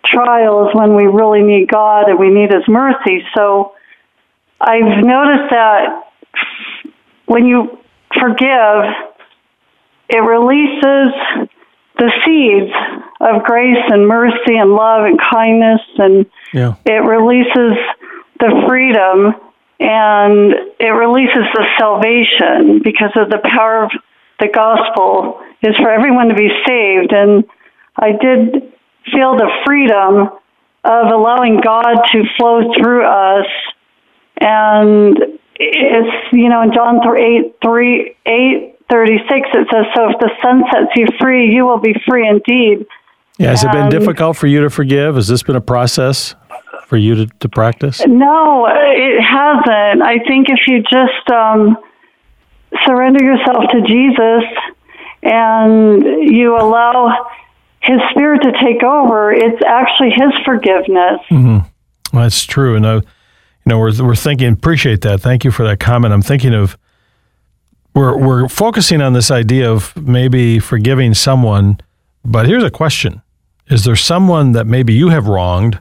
trials 0.05 0.71
when 0.75 0.95
we 0.95 1.05
really 1.05 1.43
need 1.43 1.69
God 1.69 2.09
and 2.09 2.19
we 2.19 2.31
need 2.31 2.53
His 2.53 2.67
mercy. 2.69 3.23
So 3.37 3.75
I've 4.61 5.05
noticed 5.05 5.51
that 5.51 6.05
when 7.27 7.47
you 7.47 7.79
forgive, 8.19 8.85
it 10.09 10.19
releases 10.19 11.49
the 11.99 12.13
seeds 12.25 12.73
of 13.21 13.43
grace 13.43 13.85
and 13.89 14.07
mercy 14.07 14.57
and 14.57 14.73
love 14.73 15.05
and 15.05 15.19
kindness, 15.21 15.81
and 15.99 16.27
yeah. 16.55 16.77
it 16.87 17.03
releases 17.05 17.77
the 18.39 18.65
freedom 18.67 19.35
and 19.81 20.55
it 20.81 20.91
releases 20.91 21.45
the 21.55 21.65
salvation 21.79 22.81
because 22.83 23.13
of 23.17 23.31
the 23.31 23.39
power 23.45 23.85
of 23.85 23.91
the 24.41 24.49
gospel 24.53 25.41
is 25.63 25.77
for 25.77 25.91
everyone 25.91 26.29
to 26.29 26.35
be 26.35 26.49
saved. 26.67 27.13
And 27.13 27.45
I 27.97 28.13
did 28.13 28.68
feel 29.13 29.37
the 29.37 29.51
freedom 29.65 30.29
of 30.85 31.13
allowing 31.13 31.61
God 31.61 31.97
to 32.13 32.25
flow 32.37 32.73
through 32.79 33.05
us. 33.05 33.47
And 34.41 35.19
it's, 35.57 36.33
you 36.33 36.49
know, 36.49 36.63
in 36.63 36.73
John 36.73 37.01
8, 37.05 37.57
3, 37.63 38.17
8 38.27 38.75
36, 38.91 39.49
it 39.53 39.69
says, 39.71 39.85
So 39.95 40.11
if 40.11 40.19
the 40.19 40.31
Son 40.43 40.63
sets 40.73 40.93
you 40.97 41.07
free, 41.21 41.53
you 41.53 41.67
will 41.67 41.79
be 41.79 41.95
free 42.07 42.27
indeed. 42.27 42.87
Yeah, 43.39 43.51
has 43.51 43.63
it 43.63 43.71
been 43.71 43.89
difficult 43.89 44.37
for 44.37 44.47
you 44.47 44.63
to 44.63 44.71
forgive? 44.71 45.15
Has 45.15 45.29
this 45.29 45.43
been 45.43 45.57
a 45.57 45.61
process 45.61 46.35
for 46.87 46.97
you 46.97 47.15
to, 47.15 47.27
to 47.27 47.49
practice? 47.49 48.03
No, 48.07 48.67
it 48.67 49.21
hasn't. 49.23 50.03
I 50.03 50.19
think 50.27 50.49
if 50.49 50.61
you 50.67 50.83
just 50.83 51.31
um, 51.31 51.77
surrender 52.85 53.23
yourself 53.23 53.65
to 53.71 53.83
Jesus 53.83 54.45
and 55.23 56.03
you 56.03 56.57
allow 56.57 57.31
his 57.81 58.01
spirit 58.11 58.43
to 58.43 58.53
take 58.53 58.83
over, 58.83 59.33
it's 59.33 59.63
actually 59.67 60.11
his 60.11 60.33
forgiveness. 60.45 61.21
Mm-hmm. 61.31 61.59
Well, 62.13 62.23
that's 62.23 62.45
true. 62.45 62.77
And, 62.77 62.85
uh, 62.85 63.01
you 63.05 63.11
know, 63.67 63.79
we're, 63.79 64.03
we're 64.03 64.15
thinking, 64.15 64.53
appreciate 64.53 65.03
that. 65.03 65.21
Thank 65.21 65.45
you 65.45 65.51
for 65.51 65.65
that 65.65 65.81
comment. 65.81 66.13
I'm 66.13 66.23
thinking 66.23 66.55
of, 66.55 66.77
we're, 67.95 68.17
we're 68.17 68.49
focusing 68.49 69.01
on 69.01 69.13
this 69.13 69.31
idea 69.31 69.71
of 69.71 69.97
maybe 69.97 70.59
forgiving 70.59 71.15
someone, 71.15 71.81
but 72.25 72.47
here's 72.47 72.65
a 72.65 72.71
question. 72.71 73.23
Is 73.69 73.85
there 73.85 73.97
someone 73.97 74.53
that 74.53 74.67
maybe 74.67 74.95
you 74.95 75.09
have 75.09 75.27
wronged 75.27 75.81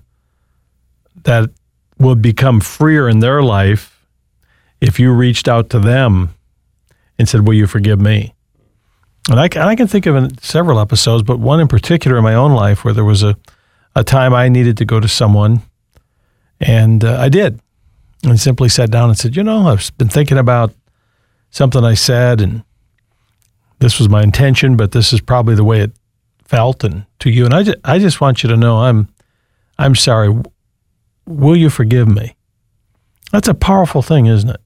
that 1.23 1.49
would 1.99 2.21
become 2.21 2.59
freer 2.59 3.07
in 3.07 3.19
their 3.19 3.41
life 3.41 4.05
if 4.81 4.99
you 4.99 5.11
reached 5.11 5.47
out 5.47 5.69
to 5.71 5.79
them 5.79 6.33
and 7.17 7.27
said, 7.27 7.47
Will 7.47 7.55
you 7.55 7.67
forgive 7.67 7.99
me? 7.99 8.33
And 9.29 9.39
I, 9.39 9.45
and 9.45 9.63
I 9.63 9.75
can 9.75 9.87
think 9.87 10.05
of 10.05 10.39
several 10.41 10.79
episodes, 10.79 11.23
but 11.23 11.39
one 11.39 11.59
in 11.59 11.67
particular 11.67 12.17
in 12.17 12.23
my 12.23 12.33
own 12.33 12.53
life 12.53 12.85
where 12.85 12.93
there 12.93 13.03
was 13.03 13.23
a, 13.23 13.35
a 13.95 14.03
time 14.03 14.33
I 14.33 14.47
needed 14.47 14.77
to 14.77 14.85
go 14.85 14.99
to 14.99 15.07
someone, 15.07 15.61
and 16.59 17.03
uh, 17.03 17.19
I 17.19 17.29
did. 17.29 17.59
And 18.23 18.39
simply 18.39 18.67
sat 18.69 18.89
down 18.89 19.09
and 19.09 19.17
said, 19.17 19.35
You 19.35 19.43
know, 19.43 19.67
I've 19.67 19.95
been 19.97 20.09
thinking 20.09 20.37
about 20.37 20.73
something 21.51 21.83
I 21.83 21.93
said, 21.93 22.41
and 22.41 22.63
this 23.79 23.99
was 23.99 24.09
my 24.09 24.23
intention, 24.23 24.75
but 24.75 24.91
this 24.91 25.13
is 25.13 25.21
probably 25.21 25.55
the 25.55 25.63
way 25.63 25.81
it 25.81 25.91
felt 26.45 26.83
and 26.83 27.05
to 27.19 27.29
you. 27.29 27.45
And 27.45 27.53
I 27.53 27.63
just, 27.63 27.77
I 27.83 27.99
just 27.99 28.21
want 28.21 28.43
you 28.43 28.49
to 28.49 28.57
know 28.57 28.77
I'm, 28.77 29.07
I'm 29.77 29.93
sorry. 29.95 30.33
Will 31.25 31.55
you 31.55 31.69
forgive 31.69 32.07
me? 32.07 32.35
That's 33.31 33.47
a 33.47 33.53
powerful 33.53 34.01
thing, 34.01 34.25
isn't 34.25 34.49
it? 34.49 34.61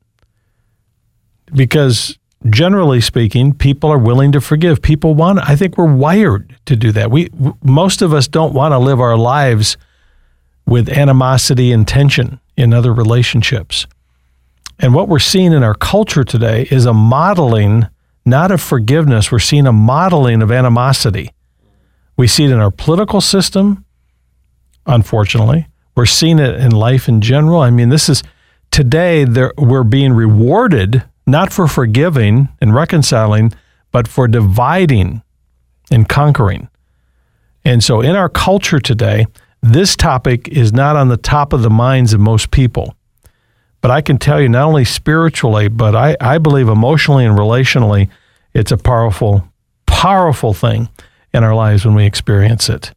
Because 1.54 2.18
generally 2.50 3.02
speaking, 3.02 3.54
people 3.54 3.92
are 3.92 3.98
willing 3.98 4.32
to 4.32 4.42
forgive. 4.42 4.82
People 4.82 5.14
want, 5.14 5.40
I 5.48 5.56
think 5.56 5.78
we're 5.78 5.94
wired 5.94 6.58
to 6.66 6.76
do 6.76 6.92
that. 6.94 7.12
We, 7.12 7.30
most 7.64 8.02
of 8.02 8.14
us 8.14 8.28
don't 8.28 8.54
want 8.54 8.72
to 8.72 8.80
live 8.80 9.00
our 9.00 9.18
lives 9.18 9.78
with 10.66 10.90
animosity 10.90 11.72
and 11.72 11.88
tension 11.88 12.40
in 12.58 12.74
other 12.74 12.94
relationships. 12.94 13.88
And 14.80 14.94
what 14.96 15.08
we're 15.08 15.20
seeing 15.20 15.54
in 15.54 15.64
our 15.64 15.76
culture 15.76 16.24
today 16.24 16.68
is 16.72 16.86
a 16.86 16.94
modeling, 16.94 17.88
not 18.26 18.52
of 18.52 18.62
forgiveness, 18.62 19.32
we're 19.32 19.40
seeing 19.40 19.68
a 19.68 19.74
modeling 19.74 20.42
of 20.42 20.52
animosity. 20.52 21.32
We 22.18 22.28
see 22.28 22.46
it 22.46 22.52
in 22.52 22.60
our 22.60 22.72
political 22.72 23.22
system, 23.22 23.86
unfortunately. 24.86 25.68
We're 25.96 26.06
seeing 26.06 26.40
it 26.40 26.56
in 26.56 26.72
life 26.72 27.08
in 27.08 27.22
general. 27.22 27.62
I 27.62 27.70
mean, 27.70 27.90
this 27.90 28.10
is 28.10 28.24
today 28.72 29.24
There, 29.24 29.54
we're 29.58 29.84
being 29.84 30.14
rewarded 30.14 31.04
not 31.26 31.54
for 31.54 31.68
forgiving 31.68 32.50
and 32.60 32.74
reconciling, 32.74 33.54
but 33.92 34.08
for 34.08 34.28
dividing 34.28 35.22
and 35.92 36.08
conquering. 36.08 36.70
And 37.64 37.84
so 37.84 38.02
in 38.02 38.16
our 38.16 38.30
culture 38.30 38.80
today, 38.80 39.28
this 39.62 39.96
topic 39.96 40.48
is 40.48 40.74
not 40.74 40.96
on 40.96 41.10
the 41.10 41.18
top 41.18 41.54
of 41.54 41.62
the 41.62 41.70
minds 41.70 42.14
of 42.14 42.20
most 42.20 42.52
people. 42.52 42.96
But 43.82 43.92
I 43.92 44.02
can 44.02 44.18
tell 44.18 44.42
you, 44.42 44.50
not 44.50 44.68
only 44.68 44.86
spiritually, 44.86 45.68
but 45.68 45.96
I, 45.96 46.16
I 46.20 46.38
believe 46.38 46.70
emotionally 46.70 47.26
and 47.26 47.38
relationally, 47.38 48.10
it's 48.54 48.72
a 48.72 48.78
powerful, 48.78 49.48
powerful 49.86 50.54
thing 50.54 50.90
in 51.34 51.44
our 51.44 51.56
lives 51.56 51.86
when 51.86 51.96
we 51.96 52.06
experience 52.06 52.70
it. 52.70 52.92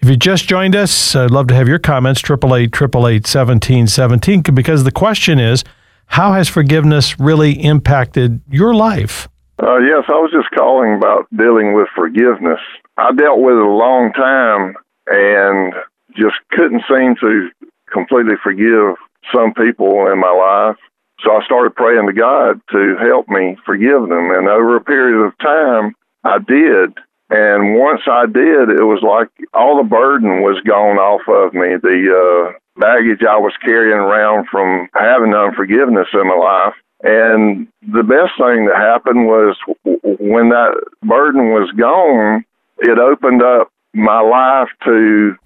If 0.00 0.08
you 0.08 0.16
just 0.16 0.48
joined 0.48 0.76
us, 0.76 1.16
I'd 1.16 1.30
love 1.30 1.48
to 1.48 1.54
have 1.54 1.68
your 1.68 1.80
comments, 1.80 2.22
888 2.22 4.54
because 4.54 4.84
the 4.84 4.92
question 4.92 5.38
is, 5.38 5.64
how 6.08 6.32
has 6.32 6.48
forgiveness 6.48 7.18
really 7.20 7.52
impacted 7.52 8.40
your 8.50 8.74
life? 8.74 9.28
Uh, 9.62 9.78
yes, 9.78 10.04
I 10.08 10.18
was 10.18 10.30
just 10.32 10.50
calling 10.50 10.94
about 10.94 11.26
dealing 11.36 11.74
with 11.74 11.88
forgiveness. 11.94 12.60
I 12.96 13.12
dealt 13.12 13.40
with 13.40 13.54
it 13.54 13.62
a 13.62 13.70
long 13.70 14.12
time 14.12 14.74
and 15.06 15.72
just 16.16 16.36
couldn't 16.50 16.82
seem 16.88 17.16
to 17.20 17.50
completely 17.92 18.34
forgive 18.42 18.96
some 19.34 19.52
people 19.54 20.10
in 20.10 20.18
my 20.18 20.30
life. 20.30 20.76
So 21.20 21.32
I 21.32 21.44
started 21.44 21.74
praying 21.74 22.06
to 22.06 22.12
God 22.12 22.60
to 22.70 22.96
help 23.00 23.28
me 23.28 23.56
forgive 23.66 24.02
them. 24.02 24.30
And 24.30 24.48
over 24.48 24.76
a 24.76 24.84
period 24.84 25.24
of 25.26 25.36
time, 25.38 25.94
I 26.24 26.38
did. 26.38 26.94
And 27.30 27.74
once 27.74 28.02
I 28.06 28.26
did, 28.26 28.70
it 28.70 28.86
was 28.86 29.02
like 29.02 29.28
all 29.52 29.76
the 29.76 29.88
burden 29.88 30.42
was 30.42 30.62
gone 30.64 30.96
off 30.96 31.22
of 31.28 31.52
me. 31.52 31.76
The 31.82 31.98
uh, 32.08 32.58
baggage 32.78 33.20
I 33.28 33.36
was 33.36 33.52
carrying 33.64 33.98
around 33.98 34.48
from 34.48 34.88
having 34.94 35.34
unforgiveness 35.34 36.08
in 36.12 36.26
my 36.26 36.34
life. 36.34 36.74
And 37.02 37.68
the 37.82 38.02
best 38.02 38.34
thing 38.38 38.66
that 38.66 38.76
happened 38.76 39.26
was 39.26 39.56
when 39.84 40.48
that 40.50 40.74
burden 41.02 41.50
was 41.50 41.70
gone, 41.76 42.44
it 42.78 42.98
opened 42.98 43.42
up 43.42 43.70
my 43.94 44.20
life 44.20 44.68
to 44.84 45.36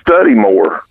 study 0.00 0.34
more, 0.34 0.82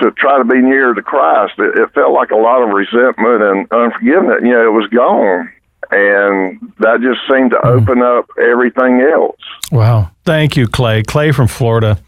to 0.00 0.10
try 0.12 0.38
to 0.38 0.44
be 0.44 0.60
nearer 0.60 0.94
to 0.94 1.02
Christ. 1.02 1.54
It, 1.58 1.78
it 1.78 1.92
felt 1.94 2.12
like 2.12 2.30
a 2.30 2.36
lot 2.36 2.62
of 2.62 2.70
resentment 2.70 3.42
and 3.42 3.70
unforgiveness. 3.70 4.40
You 4.42 4.54
know, 4.54 4.66
it 4.66 4.72
was 4.72 4.88
gone 4.88 5.52
and 5.90 6.58
that 6.78 7.00
just 7.00 7.20
seemed 7.30 7.50
to 7.50 7.58
hmm. 7.58 7.68
open 7.68 8.02
up 8.02 8.26
everything 8.40 9.00
else. 9.00 9.40
Wow. 9.70 10.10
Thank 10.24 10.56
you, 10.56 10.66
Clay. 10.66 11.02
Clay 11.02 11.32
from 11.32 11.48
Florida. 11.48 11.98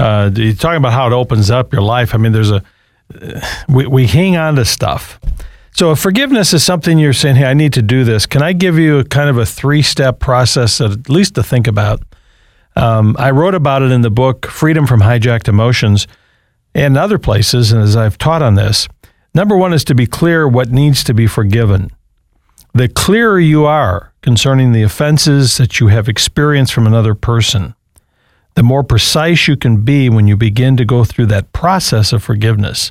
Uh, 0.00 0.30
you're 0.34 0.54
talking 0.54 0.78
about 0.78 0.92
how 0.92 1.06
it 1.06 1.12
opens 1.12 1.50
up 1.50 1.72
your 1.72 1.82
life. 1.82 2.14
I 2.14 2.18
mean, 2.18 2.32
there's 2.32 2.50
a, 2.50 2.62
uh, 3.20 3.40
we, 3.68 3.86
we 3.86 4.06
hang 4.06 4.36
on 4.36 4.56
to 4.56 4.64
stuff. 4.64 5.20
So 5.72 5.92
if 5.92 5.98
forgiveness 5.98 6.52
is 6.52 6.64
something 6.64 6.98
you're 6.98 7.12
saying, 7.12 7.36
hey, 7.36 7.44
I 7.44 7.54
need 7.54 7.72
to 7.74 7.82
do 7.82 8.04
this, 8.04 8.26
can 8.26 8.42
I 8.42 8.52
give 8.52 8.78
you 8.78 8.98
a 8.98 9.04
kind 9.04 9.30
of 9.30 9.38
a 9.38 9.46
three 9.46 9.82
step 9.82 10.18
process, 10.18 10.80
at 10.80 11.08
least 11.08 11.34
to 11.36 11.42
think 11.42 11.66
about? 11.66 12.02
Um, 12.76 13.16
I 13.18 13.30
wrote 13.30 13.54
about 13.54 13.82
it 13.82 13.90
in 13.90 14.00
the 14.00 14.10
book 14.10 14.46
Freedom 14.46 14.86
from 14.86 15.00
Hijacked 15.00 15.48
Emotions 15.48 16.06
and 16.74 16.96
other 16.96 17.18
places, 17.18 17.72
and 17.72 17.82
as 17.82 17.96
I've 17.96 18.18
taught 18.18 18.42
on 18.42 18.54
this. 18.54 18.88
Number 19.34 19.56
one 19.56 19.72
is 19.72 19.84
to 19.84 19.94
be 19.94 20.06
clear 20.06 20.48
what 20.48 20.70
needs 20.70 21.04
to 21.04 21.14
be 21.14 21.26
forgiven. 21.26 21.90
The 22.74 22.88
clearer 22.88 23.38
you 23.38 23.64
are 23.64 24.12
concerning 24.22 24.72
the 24.72 24.82
offenses 24.82 25.56
that 25.56 25.80
you 25.80 25.88
have 25.88 26.08
experienced 26.08 26.72
from 26.72 26.86
another 26.86 27.14
person, 27.14 27.74
the 28.54 28.62
more 28.62 28.82
precise 28.82 29.48
you 29.48 29.56
can 29.56 29.82
be 29.82 30.08
when 30.08 30.26
you 30.26 30.36
begin 30.36 30.76
to 30.76 30.84
go 30.84 31.04
through 31.04 31.26
that 31.26 31.52
process 31.52 32.12
of 32.12 32.22
forgiveness. 32.22 32.90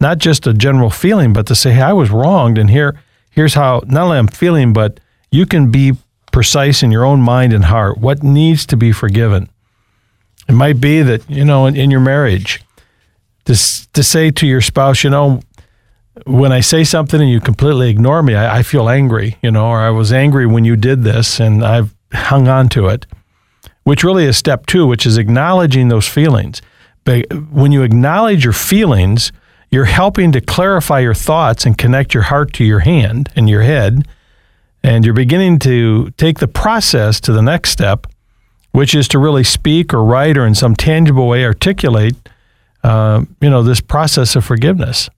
Not 0.00 0.18
just 0.18 0.46
a 0.46 0.52
general 0.52 0.90
feeling, 0.90 1.32
but 1.32 1.46
to 1.46 1.54
say, 1.54 1.72
hey, 1.72 1.82
I 1.82 1.92
was 1.92 2.10
wronged, 2.10 2.58
and 2.58 2.70
here, 2.70 3.00
here's 3.30 3.54
how 3.54 3.82
not 3.86 4.04
only 4.04 4.18
I'm 4.18 4.28
feeling, 4.28 4.72
but 4.72 5.00
you 5.30 5.46
can 5.46 5.70
be 5.70 5.92
precise 6.32 6.82
in 6.82 6.90
your 6.90 7.04
own 7.04 7.20
mind 7.20 7.52
and 7.52 7.64
heart. 7.64 7.98
What 7.98 8.22
needs 8.22 8.66
to 8.66 8.76
be 8.76 8.92
forgiven? 8.92 9.48
It 10.48 10.52
might 10.52 10.80
be 10.80 11.02
that, 11.02 11.28
you 11.30 11.44
know, 11.44 11.66
in, 11.66 11.76
in 11.76 11.90
your 11.90 12.00
marriage, 12.00 12.60
to, 13.44 13.54
to 13.92 14.02
say 14.02 14.30
to 14.30 14.46
your 14.46 14.60
spouse, 14.60 15.04
you 15.04 15.10
know, 15.10 15.40
when 16.26 16.52
I 16.52 16.60
say 16.60 16.84
something 16.84 17.20
and 17.20 17.30
you 17.30 17.40
completely 17.40 17.88
ignore 17.90 18.22
me, 18.22 18.34
I, 18.34 18.58
I 18.58 18.62
feel 18.62 18.88
angry, 18.88 19.36
you 19.42 19.50
know, 19.50 19.66
or 19.66 19.80
I 19.80 19.90
was 19.90 20.12
angry 20.12 20.46
when 20.46 20.64
you 20.64 20.76
did 20.76 21.04
this 21.04 21.40
and 21.40 21.64
I've 21.64 21.94
hung 22.12 22.48
on 22.48 22.68
to 22.70 22.88
it, 22.88 23.06
which 23.84 24.04
really 24.04 24.24
is 24.24 24.36
step 24.36 24.66
two, 24.66 24.86
which 24.86 25.06
is 25.06 25.18
acknowledging 25.18 25.88
those 25.88 26.06
feelings. 26.06 26.62
But 27.04 27.32
when 27.50 27.72
you 27.72 27.82
acknowledge 27.82 28.44
your 28.44 28.52
feelings, 28.52 29.32
you're 29.70 29.86
helping 29.86 30.32
to 30.32 30.40
clarify 30.40 31.00
your 31.00 31.14
thoughts 31.14 31.64
and 31.64 31.76
connect 31.76 32.14
your 32.14 32.24
heart 32.24 32.52
to 32.54 32.64
your 32.64 32.80
hand 32.80 33.30
and 33.34 33.48
your 33.48 33.62
head. 33.62 34.06
And 34.84 35.04
you're 35.04 35.14
beginning 35.14 35.58
to 35.60 36.10
take 36.16 36.38
the 36.38 36.48
process 36.48 37.20
to 37.20 37.32
the 37.32 37.42
next 37.42 37.70
step, 37.70 38.06
which 38.72 38.94
is 38.94 39.08
to 39.08 39.18
really 39.18 39.44
speak 39.44 39.94
or 39.94 40.04
write 40.04 40.36
or 40.36 40.46
in 40.46 40.54
some 40.54 40.76
tangible 40.76 41.26
way 41.26 41.44
articulate, 41.44 42.16
uh, 42.84 43.24
you 43.40 43.48
know, 43.48 43.62
this 43.62 43.80
process 43.80 44.36
of 44.36 44.44
forgiveness. 44.44 45.08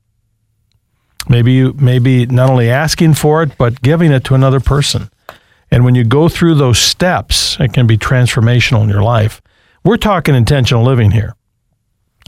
Maybe 1.28 1.52
you 1.52 1.74
maybe 1.78 2.26
not 2.26 2.50
only 2.50 2.70
asking 2.70 3.14
for 3.14 3.42
it, 3.42 3.56
but 3.56 3.80
giving 3.80 4.12
it 4.12 4.24
to 4.24 4.34
another 4.34 4.60
person. 4.60 5.10
And 5.70 5.84
when 5.84 5.94
you 5.94 6.04
go 6.04 6.28
through 6.28 6.54
those 6.54 6.78
steps, 6.78 7.56
it 7.58 7.72
can 7.72 7.86
be 7.86 7.98
transformational 7.98 8.82
in 8.82 8.88
your 8.88 9.02
life. 9.02 9.42
We're 9.84 9.96
talking 9.96 10.34
intentional 10.34 10.84
living 10.84 11.10
here. 11.10 11.34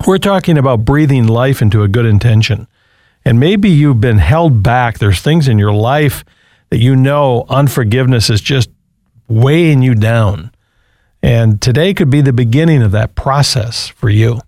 We're 0.06 0.18
talking 0.18 0.58
about 0.58 0.84
breathing 0.84 1.26
life 1.26 1.62
into 1.62 1.82
a 1.82 1.88
good 1.88 2.06
intention. 2.06 2.66
And 3.24 3.40
maybe 3.40 3.68
you've 3.68 4.00
been 4.00 4.18
held 4.18 4.62
back. 4.62 4.98
There's 4.98 5.20
things 5.20 5.48
in 5.48 5.58
your 5.58 5.72
life 5.72 6.24
that 6.70 6.78
you 6.78 6.94
know 6.94 7.46
unforgiveness 7.48 8.30
is 8.30 8.40
just 8.40 8.70
weighing 9.28 9.82
you 9.82 9.94
down. 9.94 10.52
And 11.22 11.60
today 11.60 11.94
could 11.94 12.10
be 12.10 12.20
the 12.20 12.32
beginning 12.32 12.82
of 12.82 12.92
that 12.92 13.14
process 13.14 13.88
for 13.88 14.10
you. 14.10 14.40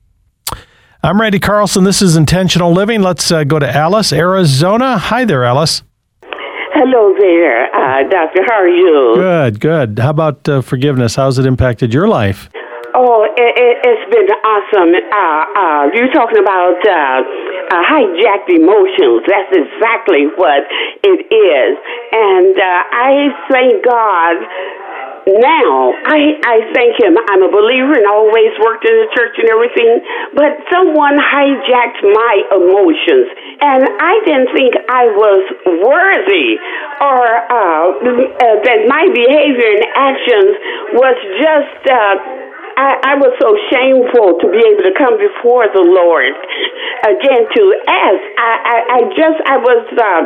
I'm 1.02 1.20
Randy 1.20 1.38
Carlson. 1.38 1.84
This 1.84 2.02
is 2.02 2.16
Intentional 2.16 2.72
Living. 2.72 3.02
Let's 3.02 3.30
uh, 3.30 3.44
go 3.44 3.58
to 3.58 3.68
Alice, 3.68 4.12
Arizona. 4.12 4.98
Hi 4.98 5.24
there, 5.24 5.44
Alice. 5.44 5.82
Hello 6.78 7.10
there, 7.18 7.66
uh, 7.74 8.06
Doctor. 8.08 8.46
How 8.46 8.62
are 8.62 8.70
you? 8.70 9.18
Good, 9.18 9.58
good. 9.58 9.98
How 9.98 10.10
about 10.10 10.48
uh, 10.48 10.62
forgiveness? 10.62 11.16
How's 11.16 11.36
it 11.36 11.44
impacted 11.44 11.92
your 11.92 12.06
life? 12.06 12.48
Oh, 12.94 13.26
it, 13.26 13.82
has 13.82 13.98
it, 13.98 14.10
been 14.14 14.30
awesome. 14.46 14.94
Uh, 14.94 15.58
uh, 15.58 15.90
you're 15.90 16.14
talking 16.14 16.38
about 16.38 16.78
uh, 16.86 17.18
uh, 17.74 17.82
hijacked 17.82 18.54
emotions. 18.54 19.26
That's 19.26 19.58
exactly 19.58 20.30
what 20.38 20.70
it 21.02 21.26
is. 21.26 21.74
And 22.14 22.54
I 22.62 23.26
thank 23.50 23.82
God 23.82 24.38
now 25.28 25.92
I 26.08 26.40
I 26.40 26.56
thank 26.72 26.96
him. 26.96 27.16
I'm 27.28 27.44
a 27.44 27.52
believer 27.52 27.92
and 28.00 28.08
always 28.08 28.52
worked 28.64 28.88
in 28.88 28.96
the 28.96 29.08
church 29.12 29.36
and 29.36 29.48
everything, 29.52 30.00
but 30.32 30.56
someone 30.72 31.20
hijacked 31.20 32.00
my 32.00 32.34
emotions, 32.56 33.28
and 33.60 33.82
I 34.00 34.14
didn't 34.24 34.50
think 34.56 34.72
I 34.88 35.04
was 35.12 35.42
worthy 35.84 36.56
or 37.04 37.24
uh, 37.28 37.84
uh, 37.92 38.56
that 38.64 38.88
my 38.88 39.04
behavior 39.12 39.68
and 39.76 39.84
actions 39.92 40.52
was 40.96 41.16
just. 41.44 41.82
Uh, 41.84 42.46
I, 42.78 42.94
I 43.02 43.14
was 43.18 43.34
so 43.42 43.58
shameful 43.74 44.38
to 44.38 44.46
be 44.54 44.62
able 44.62 44.86
to 44.86 44.94
come 44.94 45.18
before 45.18 45.66
the 45.66 45.82
Lord 45.82 46.30
again 47.10 47.42
to 47.50 47.62
ask. 47.90 48.22
I, 48.38 48.52
I, 48.62 48.76
I 48.86 49.00
just 49.18 49.38
I 49.50 49.56
was 49.58 49.82
um, 49.98 50.24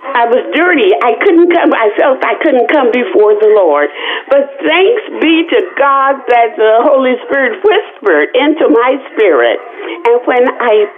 I 0.00 0.24
was 0.32 0.42
dirty. 0.56 0.90
I 0.96 1.12
couldn't 1.20 1.52
come. 1.52 1.76
I 1.76 1.92
felt 2.00 2.24
I 2.24 2.34
couldn't 2.40 2.72
come 2.72 2.88
before 2.88 3.36
the 3.36 3.52
Lord. 3.52 3.92
But 4.32 4.48
thanks 4.64 5.02
be 5.20 5.44
to 5.52 5.60
God 5.76 6.24
that 6.24 6.56
the 6.56 6.74
Holy 6.88 7.20
Spirit 7.28 7.60
whispered 7.60 8.32
into 8.32 8.64
my 8.72 8.96
spirit. 9.12 9.60
And 10.08 10.16
when 10.24 10.44
I 10.48 10.88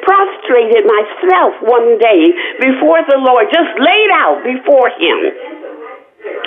prostrated 0.00 0.88
myself 0.88 1.60
one 1.60 2.00
day 2.00 2.32
before 2.58 3.04
the 3.04 3.20
Lord, 3.20 3.52
just 3.52 3.72
laid 3.76 4.10
out 4.16 4.40
before 4.40 4.88
Him, 4.96 5.18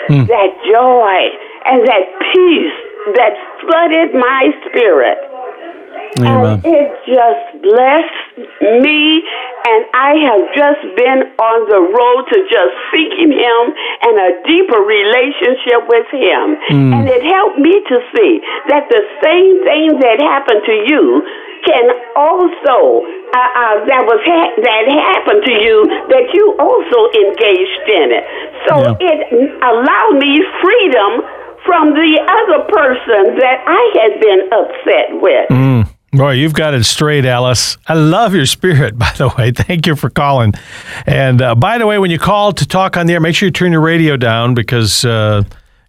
hmm. 0.09 0.25
that 0.25 0.51
joy 0.65 1.17
and 1.69 1.85
that 1.85 2.05
peace 2.33 2.77
that 3.13 3.33
flooded 3.61 4.17
my 4.17 4.49
spirit 4.69 5.30
Amen. 6.19 6.59
And 6.59 6.65
it 6.65 6.89
just 7.07 7.45
blessed 7.63 8.21
me, 8.83 9.23
and 9.63 9.81
I 9.95 10.11
have 10.27 10.43
just 10.51 10.83
been 10.99 11.31
on 11.39 11.57
the 11.71 11.81
road 11.81 12.21
to 12.35 12.37
just 12.51 12.73
seeking 12.91 13.31
Him 13.31 13.63
and 14.03 14.15
a 14.19 14.29
deeper 14.43 14.81
relationship 14.83 15.87
with 15.87 16.09
Him. 16.11 16.45
Mm. 16.67 16.91
And 16.99 17.03
it 17.07 17.23
helped 17.23 17.59
me 17.59 17.75
to 17.79 17.97
see 18.11 18.43
that 18.67 18.91
the 18.91 19.03
same 19.23 19.63
thing 19.63 19.99
that 20.03 20.19
happened 20.19 20.63
to 20.67 20.75
you 20.87 21.23
can 21.63 21.85
also 22.17 23.05
uh, 23.31 23.37
uh, 23.37 23.75
that 23.87 24.03
was 24.03 24.19
ha- 24.27 24.53
that 24.59 24.83
happened 24.91 25.45
to 25.45 25.55
you 25.55 25.87
that 26.11 26.33
you 26.33 26.51
also 26.59 26.99
engaged 27.15 27.87
in 27.87 28.07
it. 28.11 28.25
So 28.67 28.73
yeah. 28.81 29.07
it 29.07 29.19
allowed 29.63 30.19
me 30.19 30.43
freedom 30.59 31.23
from 31.63 31.93
the 31.93 32.11
other 32.27 32.65
person 32.67 33.37
that 33.37 33.63
I 33.63 33.83
had 34.01 34.19
been 34.19 34.41
upset 34.51 35.07
with. 35.21 35.47
Mm. 35.49 35.87
Boy, 36.13 36.31
you've 36.31 36.53
got 36.53 36.73
it 36.73 36.83
straight, 36.83 37.25
Alice. 37.25 37.77
I 37.87 37.93
love 37.93 38.35
your 38.35 38.45
spirit, 38.45 38.97
by 38.97 39.13
the 39.17 39.33
way. 39.37 39.51
Thank 39.51 39.87
you 39.87 39.95
for 39.95 40.09
calling. 40.09 40.53
And 41.05 41.41
uh, 41.41 41.55
by 41.55 41.77
the 41.77 41.87
way, 41.87 41.99
when 41.99 42.11
you 42.11 42.19
call 42.19 42.51
to 42.53 42.67
talk 42.67 42.97
on 42.97 43.07
the 43.07 43.13
air, 43.13 43.21
make 43.21 43.33
sure 43.33 43.47
you 43.47 43.51
turn 43.51 43.71
your 43.71 43.81
radio 43.81 44.17
down 44.17 44.53
because 44.53 45.05
uh, 45.05 45.43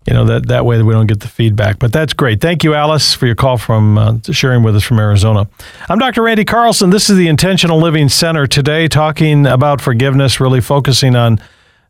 you 0.06 0.14
know 0.14 0.24
that 0.26 0.46
that 0.46 0.64
way 0.64 0.80
we 0.80 0.92
don't 0.92 1.08
get 1.08 1.20
the 1.20 1.28
feedback. 1.28 1.80
But 1.80 1.92
that's 1.92 2.12
great. 2.12 2.40
Thank 2.40 2.62
you, 2.62 2.72
Alice, 2.72 3.14
for 3.14 3.26
your 3.26 3.34
call 3.34 3.58
from 3.58 3.98
uh, 3.98 4.18
sharing 4.30 4.62
with 4.62 4.76
us 4.76 4.84
from 4.84 5.00
Arizona. 5.00 5.48
I'm 5.88 5.98
Dr. 5.98 6.22
Randy 6.22 6.44
Carlson. 6.44 6.90
This 6.90 7.10
is 7.10 7.16
the 7.16 7.26
Intentional 7.26 7.80
Living 7.80 8.08
Center 8.08 8.46
today, 8.46 8.86
talking 8.86 9.44
about 9.44 9.80
forgiveness, 9.80 10.38
really 10.38 10.60
focusing 10.60 11.16
on 11.16 11.40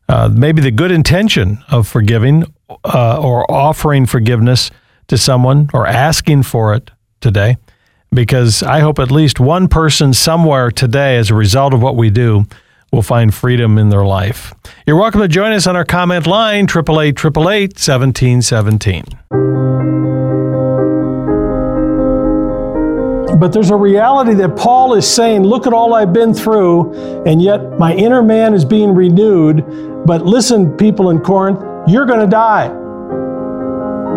uh, 0.09 0.27
maybe 0.33 0.59
the 0.59 0.71
good 0.71 0.91
intention 0.91 1.63
of 1.69 1.87
forgiving 1.87 2.45
uh, 2.83 3.21
or 3.21 3.49
offering 3.51 4.07
forgiveness 4.07 4.71
to 5.07 5.19
someone 5.19 5.69
or 5.71 5.85
asking 5.85 6.41
for 6.41 6.73
it 6.73 6.89
today 7.21 7.57
because 8.13 8.63
I 8.63 8.79
hope 8.79 8.99
at 8.99 9.11
least 9.11 9.39
one 9.39 9.67
person 9.67 10.13
somewhere 10.13 10.71
today, 10.71 11.17
as 11.17 11.29
a 11.29 11.35
result 11.35 11.73
of 11.73 11.81
what 11.81 11.95
we 11.95 12.09
do, 12.09 12.45
will 12.91 13.01
find 13.01 13.33
freedom 13.33 13.77
in 13.77 13.89
their 13.89 14.05
life. 14.05 14.53
You're 14.85 14.97
welcome 14.97 15.21
to 15.21 15.27
join 15.27 15.51
us 15.51 15.65
on 15.65 15.75
our 15.75 15.85
comment 15.85 16.27
line, 16.27 16.65
888 16.65 17.73
1717. 17.73 19.03
But 23.39 23.51
there's 23.51 23.71
a 23.71 23.75
reality 23.75 24.35
that 24.35 24.55
Paul 24.55 24.93
is 24.93 25.11
saying, 25.11 25.43
Look 25.43 25.65
at 25.65 25.73
all 25.73 25.95
I've 25.95 26.13
been 26.13 26.33
through, 26.33 27.23
and 27.25 27.41
yet 27.41 27.79
my 27.79 27.93
inner 27.93 28.21
man 28.21 28.53
is 28.53 28.63
being 28.63 28.93
renewed. 28.93 30.05
But 30.05 30.25
listen, 30.25 30.77
people 30.77 31.09
in 31.09 31.19
Corinth, 31.19 31.61
you're 31.87 32.05
going 32.05 32.19
to 32.19 32.27
die 32.27 32.79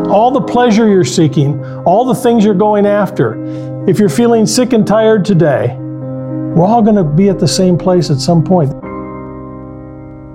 all 0.08 0.30
the 0.30 0.40
pleasure 0.40 0.88
you're 0.88 1.04
seeking, 1.04 1.64
all 1.84 2.04
the 2.04 2.14
things 2.14 2.44
you're 2.44 2.54
going 2.54 2.86
after. 2.86 3.34
If 3.86 4.00
you're 4.00 4.08
feeling 4.08 4.46
sick 4.46 4.72
and 4.72 4.84
tired 4.84 5.24
today, 5.24 5.76
we're 5.76 6.66
all 6.66 6.82
going 6.82 6.96
to 6.96 7.04
be 7.04 7.28
at 7.28 7.38
the 7.38 7.46
same 7.46 7.78
place 7.78 8.10
at 8.10 8.18
some 8.18 8.42
point. 8.42 8.74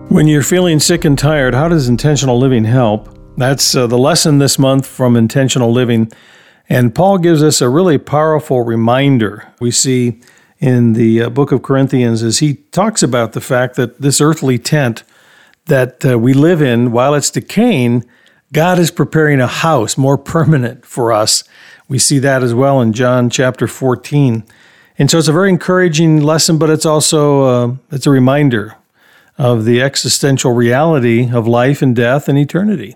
When 0.10 0.26
you're 0.26 0.42
feeling 0.42 0.80
sick 0.80 1.04
and 1.04 1.20
tired, 1.20 1.54
how 1.54 1.68
does 1.68 1.90
intentional 1.90 2.40
living 2.40 2.64
help? 2.64 3.14
That's 3.36 3.76
uh, 3.76 3.88
the 3.88 3.98
lesson 3.98 4.38
this 4.38 4.58
month 4.58 4.88
from 4.88 5.18
intentional 5.18 5.70
living. 5.70 6.14
And 6.70 6.96
Paul 6.96 7.18
gives 7.18 7.44
us 7.44 7.60
a 7.60 7.68
really 7.68 7.98
powerful 7.98 8.62
reminder 8.62 9.52
we 9.60 9.72
see 9.72 10.22
in 10.60 10.94
the 10.94 11.24
uh, 11.24 11.30
book 11.30 11.52
of 11.52 11.62
Corinthians 11.62 12.24
as 12.24 12.40
he 12.40 12.54
talks 12.72 13.04
about 13.04 13.34
the 13.34 13.42
fact 13.42 13.76
that 13.76 14.00
this 14.00 14.22
earthly 14.22 14.60
tent 14.60 15.04
that 15.66 16.06
uh, 16.06 16.18
we 16.18 16.34
live 16.34 16.62
in, 16.62 16.94
while 16.94 17.14
it's 17.14 17.30
decaying, 17.30 18.06
God 18.54 18.80
is 18.80 18.92
preparing 18.92 19.42
a 19.42 19.48
house 19.48 19.98
more 19.98 20.18
permanent 20.36 20.86
for 20.86 21.12
us. 21.12 21.44
We 21.92 22.00
see 22.00 22.20
that 22.20 22.42
as 22.42 22.54
well 22.54 22.80
in 22.80 22.94
John 22.94 23.30
chapter 23.30 23.68
14. 23.68 24.46
And 24.98 25.12
so 25.12 25.18
it's 25.18 25.28
a 25.28 25.34
very 25.34 25.50
encouraging 25.50 26.22
lesson, 26.22 26.58
but 26.58 26.70
it's 26.70 26.86
also 26.86 27.42
uh, 27.42 27.76
it's 27.92 28.08
a 28.08 28.10
reminder 28.10 28.78
of 29.38 29.66
the 29.66 29.82
existential 29.82 30.54
reality 30.54 31.30
of 31.30 31.50
life 31.50 31.82
and 31.82 31.94
death 31.94 32.30
and 32.30 32.38
eternity. 32.38 32.96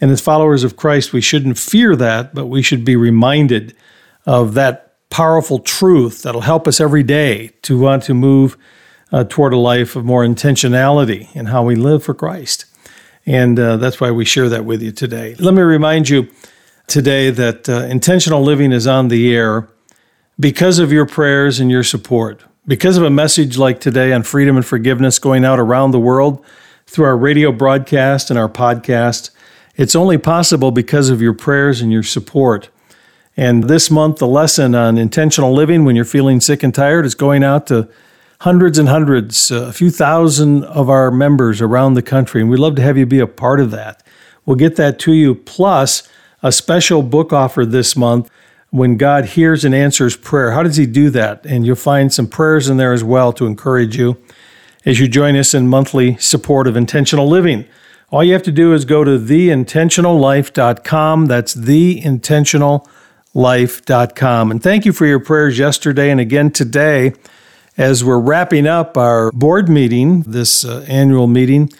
And 0.00 0.10
as 0.10 0.20
followers 0.20 0.64
of 0.64 0.76
Christ, 0.76 1.12
we 1.12 1.20
shouldn't 1.20 1.56
fear 1.56 1.94
that, 1.94 2.34
but 2.34 2.46
we 2.46 2.62
should 2.62 2.84
be 2.84 2.96
reminded 2.96 3.76
of 4.26 4.54
that 4.54 4.96
powerful 5.08 5.60
truth 5.60 6.22
that'll 6.22 6.40
help 6.40 6.66
us 6.66 6.80
every 6.80 7.04
day 7.04 7.52
to 7.62 7.78
want 7.78 8.02
to 8.02 8.12
move 8.12 8.56
uh, 9.12 9.22
toward 9.22 9.52
a 9.52 9.56
life 9.56 9.94
of 9.94 10.04
more 10.04 10.24
intentionality 10.26 11.32
in 11.36 11.46
how 11.46 11.62
we 11.62 11.76
live 11.76 12.02
for 12.02 12.12
Christ. 12.12 12.64
And 13.24 13.56
uh, 13.60 13.76
that's 13.76 14.00
why 14.00 14.10
we 14.10 14.24
share 14.24 14.48
that 14.48 14.64
with 14.64 14.82
you 14.82 14.90
today. 14.90 15.36
Let 15.38 15.54
me 15.54 15.62
remind 15.62 16.08
you 16.08 16.28
today 16.92 17.30
that 17.30 17.70
uh, 17.70 17.86
intentional 17.86 18.42
living 18.42 18.70
is 18.70 18.86
on 18.86 19.08
the 19.08 19.34
air 19.34 19.66
because 20.38 20.78
of 20.78 20.92
your 20.92 21.06
prayers 21.06 21.58
and 21.58 21.70
your 21.70 21.82
support. 21.82 22.42
Because 22.66 22.98
of 22.98 23.02
a 23.02 23.08
message 23.08 23.56
like 23.56 23.80
today 23.80 24.12
on 24.12 24.22
freedom 24.22 24.56
and 24.56 24.64
forgiveness 24.64 25.18
going 25.18 25.42
out 25.42 25.58
around 25.58 25.92
the 25.92 25.98
world 25.98 26.44
through 26.86 27.06
our 27.06 27.16
radio 27.16 27.50
broadcast 27.50 28.28
and 28.28 28.38
our 28.38 28.48
podcast, 28.48 29.30
it's 29.74 29.96
only 29.96 30.18
possible 30.18 30.70
because 30.70 31.08
of 31.08 31.22
your 31.22 31.32
prayers 31.32 31.80
and 31.80 31.90
your 31.90 32.02
support. 32.02 32.68
And 33.38 33.64
this 33.64 33.90
month, 33.90 34.18
the 34.18 34.26
lesson 34.26 34.74
on 34.74 34.98
intentional 34.98 35.54
living 35.54 35.86
when 35.86 35.96
you're 35.96 36.04
feeling 36.04 36.42
sick 36.42 36.62
and 36.62 36.74
tired 36.74 37.06
is 37.06 37.14
going 37.14 37.42
out 37.42 37.68
to 37.68 37.88
hundreds 38.40 38.78
and 38.78 38.90
hundreds, 38.90 39.50
uh, 39.50 39.62
a 39.62 39.72
few 39.72 39.90
thousand 39.90 40.64
of 40.64 40.90
our 40.90 41.10
members 41.10 41.62
around 41.62 41.94
the 41.94 42.02
country, 42.02 42.42
and 42.42 42.50
we'd 42.50 42.60
love 42.60 42.76
to 42.76 42.82
have 42.82 42.98
you 42.98 43.06
be 43.06 43.18
a 43.18 43.26
part 43.26 43.60
of 43.60 43.70
that. 43.70 44.02
We'll 44.44 44.56
get 44.56 44.76
that 44.76 44.98
to 45.00 45.12
you, 45.14 45.34
plus 45.34 46.06
a 46.42 46.52
special 46.52 47.02
book 47.02 47.32
offer 47.32 47.64
this 47.64 47.96
month 47.96 48.30
when 48.70 48.96
God 48.96 49.24
hears 49.26 49.64
and 49.64 49.74
answers 49.74 50.16
prayer. 50.16 50.52
How 50.52 50.62
does 50.62 50.76
He 50.76 50.86
do 50.86 51.10
that? 51.10 51.44
And 51.46 51.66
you'll 51.66 51.76
find 51.76 52.12
some 52.12 52.26
prayers 52.26 52.68
in 52.68 52.78
there 52.78 52.92
as 52.92 53.04
well 53.04 53.32
to 53.34 53.46
encourage 53.46 53.96
you 53.96 54.16
as 54.84 54.98
you 54.98 55.06
join 55.08 55.36
us 55.36 55.54
in 55.54 55.68
monthly 55.68 56.16
support 56.16 56.66
of 56.66 56.76
intentional 56.76 57.28
living. 57.28 57.64
All 58.10 58.24
you 58.24 58.32
have 58.32 58.42
to 58.42 58.52
do 58.52 58.74
is 58.74 58.84
go 58.84 59.04
to 59.04 59.18
theintentionallife.com. 59.18 61.26
That's 61.26 61.54
theintentionallife.com. 61.54 64.50
And 64.50 64.62
thank 64.62 64.84
you 64.84 64.92
for 64.92 65.06
your 65.06 65.20
prayers 65.20 65.58
yesterday 65.58 66.10
and 66.10 66.20
again 66.20 66.50
today 66.50 67.14
as 67.78 68.04
we're 68.04 68.18
wrapping 68.18 68.66
up 68.66 68.98
our 68.98 69.32
board 69.32 69.70
meeting, 69.70 70.20
this 70.22 70.64
uh, 70.64 70.84
annual 70.88 71.26
meeting. 71.26 71.72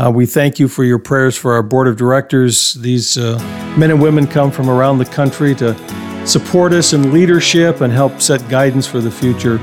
Uh, 0.00 0.10
we 0.10 0.24
thank 0.24 0.58
you 0.58 0.66
for 0.66 0.82
your 0.82 0.98
prayers 0.98 1.36
for 1.36 1.52
our 1.52 1.62
board 1.62 1.86
of 1.86 1.94
directors. 1.94 2.72
These 2.72 3.18
uh, 3.18 3.36
men 3.76 3.90
and 3.90 4.00
women 4.00 4.26
come 4.26 4.50
from 4.50 4.70
around 4.70 4.96
the 4.96 5.04
country 5.04 5.54
to 5.56 5.76
support 6.26 6.72
us 6.72 6.94
in 6.94 7.12
leadership 7.12 7.82
and 7.82 7.92
help 7.92 8.18
set 8.18 8.48
guidance 8.48 8.86
for 8.86 9.00
the 9.00 9.10
future. 9.10 9.58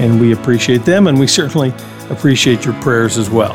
And 0.00 0.20
we 0.20 0.32
appreciate 0.32 0.84
them, 0.84 1.06
and 1.06 1.16
we 1.16 1.28
certainly 1.28 1.72
appreciate 2.10 2.64
your 2.64 2.74
prayers 2.82 3.16
as 3.16 3.30
well. 3.30 3.54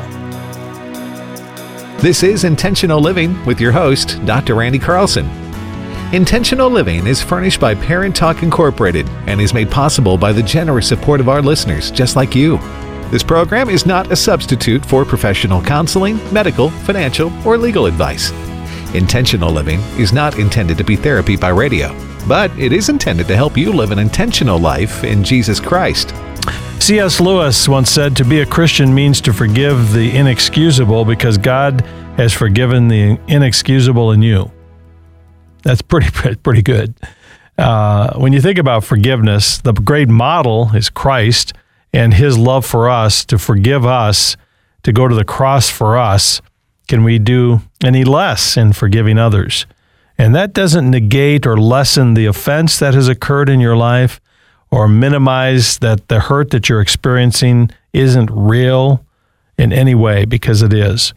This 1.99 2.23
is 2.23 2.45
Intentional 2.45 3.01
Living 3.01 3.45
with 3.45 3.59
your 3.59 3.73
host, 3.73 4.17
Dr. 4.25 4.55
Randy 4.55 4.79
Carlson. 4.79 5.29
Intentional 6.13 6.69
Living 6.69 7.07
is 7.07 7.21
furnished 7.21 7.59
by 7.59 7.75
Parent 7.75 8.15
Talk 8.15 8.41
Incorporated 8.41 9.05
and 9.27 9.41
is 9.41 9.53
made 9.53 9.69
possible 9.69 10.17
by 10.17 10.31
the 10.31 10.43
generous 10.43 10.87
support 10.87 11.19
of 11.19 11.27
our 11.27 11.41
listeners 11.41 11.91
just 11.91 12.15
like 12.15 12.35
you. 12.35 12.57
This 13.11 13.23
program 13.23 13.69
is 13.69 13.85
not 13.85 14.09
a 14.09 14.15
substitute 14.15 14.85
for 14.85 15.03
professional 15.03 15.61
counseling, 15.61 16.17
medical, 16.33 16.69
financial, 16.69 17.29
or 17.45 17.57
legal 17.57 17.85
advice. 17.85 18.31
Intentional 18.95 19.51
living 19.51 19.81
is 19.99 20.13
not 20.13 20.39
intended 20.39 20.77
to 20.77 20.85
be 20.85 20.95
therapy 20.95 21.35
by 21.35 21.49
radio, 21.49 21.93
but 22.25 22.57
it 22.57 22.71
is 22.71 22.87
intended 22.87 23.27
to 23.27 23.35
help 23.35 23.57
you 23.57 23.73
live 23.73 23.91
an 23.91 23.99
intentional 23.99 24.57
life 24.57 25.03
in 25.03 25.25
Jesus 25.25 25.59
Christ. 25.59 26.15
C.S. 26.79 27.19
Lewis 27.19 27.67
once 27.67 27.91
said 27.91 28.15
to 28.15 28.23
be 28.23 28.39
a 28.39 28.45
Christian 28.45 28.93
means 28.93 29.19
to 29.21 29.33
forgive 29.33 29.91
the 29.91 30.15
inexcusable 30.15 31.03
because 31.03 31.37
God 31.37 31.81
has 32.15 32.31
forgiven 32.31 32.87
the 32.87 33.19
inexcusable 33.27 34.13
in 34.13 34.21
you. 34.21 34.49
That's 35.63 35.81
pretty 35.81 36.09
pretty 36.43 36.61
good. 36.61 36.95
Uh, 37.57 38.17
when 38.17 38.31
you 38.31 38.39
think 38.39 38.57
about 38.57 38.85
forgiveness, 38.85 39.57
the 39.57 39.73
great 39.73 40.07
model 40.07 40.73
is 40.73 40.89
Christ 40.89 41.51
and 41.93 42.13
His 42.13 42.37
love 42.37 42.65
for 42.65 42.89
us 42.89 43.25
to 43.25 43.37
forgive 43.37 43.85
us, 43.85 44.37
to 44.83 44.93
go 44.93 45.07
to 45.07 45.15
the 45.15 45.25
cross 45.25 45.69
for 45.69 45.97
us. 45.97 46.41
Can 46.87 47.03
we 47.03 47.19
do 47.19 47.61
any 47.83 48.03
less 48.03 48.57
in 48.57 48.73
forgiving 48.73 49.17
others? 49.17 49.65
And 50.17 50.35
that 50.35 50.53
doesn't 50.53 50.89
negate 50.89 51.47
or 51.47 51.57
lessen 51.57 52.13
the 52.13 52.25
offense 52.25 52.77
that 52.79 52.93
has 52.93 53.07
occurred 53.07 53.49
in 53.49 53.59
your 53.59 53.75
life 53.75 54.19
or 54.69 54.87
minimize 54.87 55.79
that 55.79 56.07
the 56.07 56.21
hurt 56.21 56.51
that 56.51 56.69
you're 56.69 56.81
experiencing 56.81 57.71
isn't 57.93 58.29
real 58.31 59.05
in 59.57 59.73
any 59.73 59.95
way 59.95 60.25
because 60.25 60.61
it 60.61 60.73
is. 60.73 61.13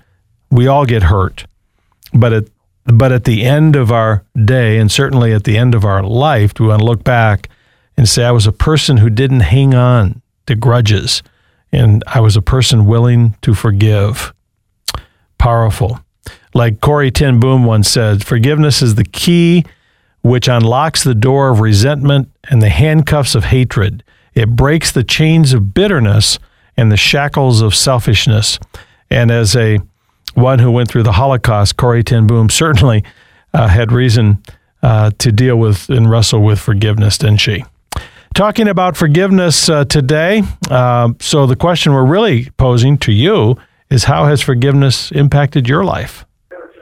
We 0.50 0.66
all 0.66 0.86
get 0.86 1.04
hurt. 1.04 1.46
But 2.12 2.32
at 2.32 2.44
but 2.86 3.12
at 3.12 3.24
the 3.24 3.44
end 3.44 3.76
of 3.76 3.90
our 3.90 4.24
day 4.44 4.78
and 4.78 4.92
certainly 4.92 5.32
at 5.32 5.44
the 5.44 5.56
end 5.56 5.74
of 5.74 5.86
our 5.86 6.02
life, 6.02 6.52
we 6.60 6.66
want 6.66 6.80
to 6.80 6.84
look 6.84 7.02
back 7.02 7.48
and 7.96 8.06
say 8.06 8.24
I 8.24 8.30
was 8.30 8.46
a 8.46 8.52
person 8.52 8.98
who 8.98 9.08
didn't 9.08 9.40
hang 9.40 9.74
on 9.74 10.20
to 10.46 10.54
grudges 10.54 11.22
and 11.74 12.04
I 12.06 12.20
was 12.20 12.36
a 12.36 12.42
person 12.42 12.86
willing 12.86 13.34
to 13.42 13.52
forgive. 13.52 14.32
Powerful. 15.38 16.00
Like 16.54 16.80
Corrie 16.80 17.10
ten 17.10 17.40
Boom 17.40 17.64
once 17.64 17.90
said, 17.90 18.24
forgiveness 18.24 18.80
is 18.80 18.94
the 18.94 19.04
key 19.04 19.64
which 20.22 20.48
unlocks 20.48 21.02
the 21.02 21.14
door 21.14 21.50
of 21.50 21.60
resentment 21.60 22.30
and 22.48 22.62
the 22.62 22.68
handcuffs 22.68 23.34
of 23.34 23.44
hatred. 23.44 24.04
It 24.34 24.56
breaks 24.56 24.92
the 24.92 25.04
chains 25.04 25.52
of 25.52 25.74
bitterness 25.74 26.38
and 26.76 26.90
the 26.90 26.96
shackles 26.96 27.60
of 27.60 27.74
selfishness. 27.74 28.58
And 29.10 29.30
as 29.30 29.54
a 29.56 29.80
one 30.34 30.60
who 30.60 30.70
went 30.70 30.88
through 30.88 31.02
the 31.02 31.12
Holocaust, 31.12 31.76
Corrie 31.76 32.04
ten 32.04 32.26
Boom 32.26 32.48
certainly 32.48 33.04
uh, 33.52 33.68
had 33.68 33.92
reason 33.92 34.42
uh, 34.82 35.10
to 35.18 35.32
deal 35.32 35.56
with 35.56 35.88
and 35.88 36.08
wrestle 36.08 36.40
with 36.40 36.60
forgiveness, 36.60 37.18
didn't 37.18 37.38
she? 37.38 37.64
Talking 38.34 38.66
about 38.66 38.96
forgiveness 38.96 39.68
uh, 39.68 39.84
today. 39.84 40.42
Uh, 40.68 41.14
so 41.20 41.46
the 41.46 41.54
question 41.54 41.92
we're 41.92 42.04
really 42.04 42.50
posing 42.58 42.98
to 42.98 43.12
you 43.12 43.54
is: 43.90 44.04
How 44.04 44.26
has 44.26 44.42
forgiveness 44.42 45.12
impacted 45.12 45.68
your 45.68 45.84
life? 45.84 46.26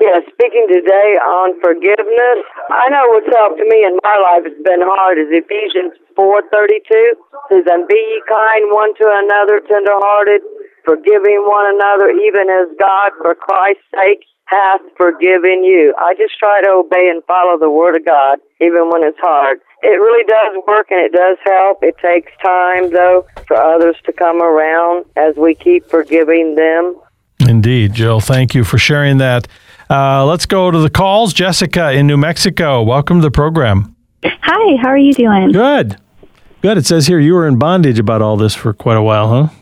Yeah, 0.00 0.24
speaking 0.32 0.66
today 0.72 1.20
on 1.20 1.52
forgiveness, 1.60 2.40
I 2.72 2.88
know 2.88 3.04
what's 3.12 3.28
helped 3.36 3.60
me 3.68 3.84
in 3.84 4.00
my 4.02 4.16
life 4.32 4.48
has 4.48 4.56
been 4.64 4.80
hard 4.80 5.18
is 5.18 5.28
Ephesians 5.28 5.92
four 6.16 6.40
thirty 6.50 6.80
two 6.90 7.12
says, 7.52 7.68
And 7.68 7.86
be 7.86 8.00
ye 8.00 8.22
kind 8.24 8.72
one 8.72 8.94
to 8.96 9.04
another, 9.04 9.60
tenderhearted, 9.68 10.40
forgiving 10.84 11.44
one 11.46 11.74
another, 11.74 12.10
even 12.10 12.50
as 12.50 12.68
God 12.78 13.12
for 13.20 13.34
Christ's 13.34 13.82
sake 13.94 14.24
hath 14.46 14.80
forgiven 14.96 15.64
you. 15.64 15.94
I 15.98 16.14
just 16.14 16.38
try 16.38 16.60
to 16.62 16.70
obey 16.70 17.08
and 17.08 17.24
follow 17.24 17.58
the 17.58 17.70
word 17.70 17.96
of 17.96 18.04
God, 18.04 18.38
even 18.60 18.90
when 18.90 19.02
it's 19.02 19.18
hard. 19.20 19.58
It 19.82 19.98
really 19.98 20.24
does 20.24 20.62
work 20.66 20.88
and 20.90 21.00
it 21.00 21.12
does 21.12 21.38
help. 21.44 21.78
It 21.82 21.96
takes 21.98 22.30
time 22.42 22.92
though 22.92 23.26
for 23.46 23.56
others 23.56 23.96
to 24.04 24.12
come 24.12 24.42
around 24.42 25.06
as 25.16 25.34
we 25.36 25.54
keep 25.54 25.88
forgiving 25.88 26.54
them. 26.54 27.00
Indeed, 27.48 27.94
Jill. 27.94 28.20
Thank 28.20 28.54
you 28.54 28.62
for 28.62 28.78
sharing 28.78 29.18
that. 29.18 29.48
Uh, 29.90 30.24
let's 30.24 30.46
go 30.46 30.70
to 30.70 30.78
the 30.78 30.90
calls. 30.90 31.32
Jessica 31.32 31.92
in 31.92 32.06
New 32.06 32.16
Mexico, 32.16 32.82
welcome 32.82 33.18
to 33.18 33.22
the 33.22 33.30
program. 33.30 33.96
Hi, 34.24 34.76
how 34.80 34.88
are 34.88 34.98
you 34.98 35.12
doing? 35.12 35.50
Good. 35.50 35.96
Good. 36.60 36.78
It 36.78 36.86
says 36.86 37.08
here 37.08 37.18
you 37.18 37.34
were 37.34 37.48
in 37.48 37.58
bondage 37.58 37.98
about 37.98 38.22
all 38.22 38.36
this 38.36 38.54
for 38.54 38.72
quite 38.72 38.96
a 38.96 39.02
while, 39.02 39.28
huh? 39.28 39.54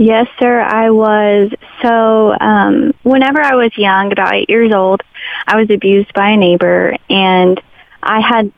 Yes, 0.00 0.28
sir, 0.38 0.58
I 0.62 0.88
was. 0.88 1.52
So, 1.82 2.34
um, 2.40 2.94
whenever 3.02 3.42
I 3.42 3.54
was 3.56 3.76
young, 3.76 4.10
about 4.12 4.34
eight 4.34 4.48
years 4.48 4.72
old, 4.72 5.02
I 5.46 5.56
was 5.56 5.68
abused 5.68 6.14
by 6.14 6.30
a 6.30 6.36
neighbor, 6.38 6.96
and 7.10 7.60
I 8.02 8.20
had 8.20 8.50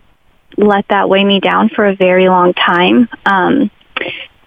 let 0.57 0.87
that 0.87 1.09
weigh 1.09 1.25
me 1.25 1.41
down 1.41 1.69
for 1.69 1.85
a 1.85 1.97
very 1.97 2.29
long 2.29 2.55
time. 2.55 3.09
Um, 3.27 3.73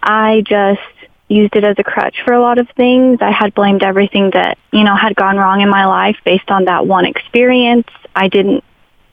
I 0.01 0.41
just 0.47 0.79
used 1.27 1.57
it 1.57 1.65
as 1.65 1.75
a 1.79 1.83
crutch 1.83 2.15
for 2.23 2.31
a 2.31 2.39
lot 2.39 2.59
of 2.59 2.69
things. 2.77 3.17
I 3.19 3.31
had 3.31 3.53
blamed 3.53 3.83
everything 3.83 4.29
that, 4.29 4.57
you 4.71 4.85
know, 4.85 4.95
had 4.95 5.17
gone 5.17 5.35
wrong 5.35 5.59
in 5.59 5.67
my 5.67 5.87
life 5.87 6.15
based 6.23 6.49
on 6.49 6.63
that 6.63 6.87
one 6.87 7.03
experience. 7.03 7.89
I 8.15 8.29
didn't 8.29 8.63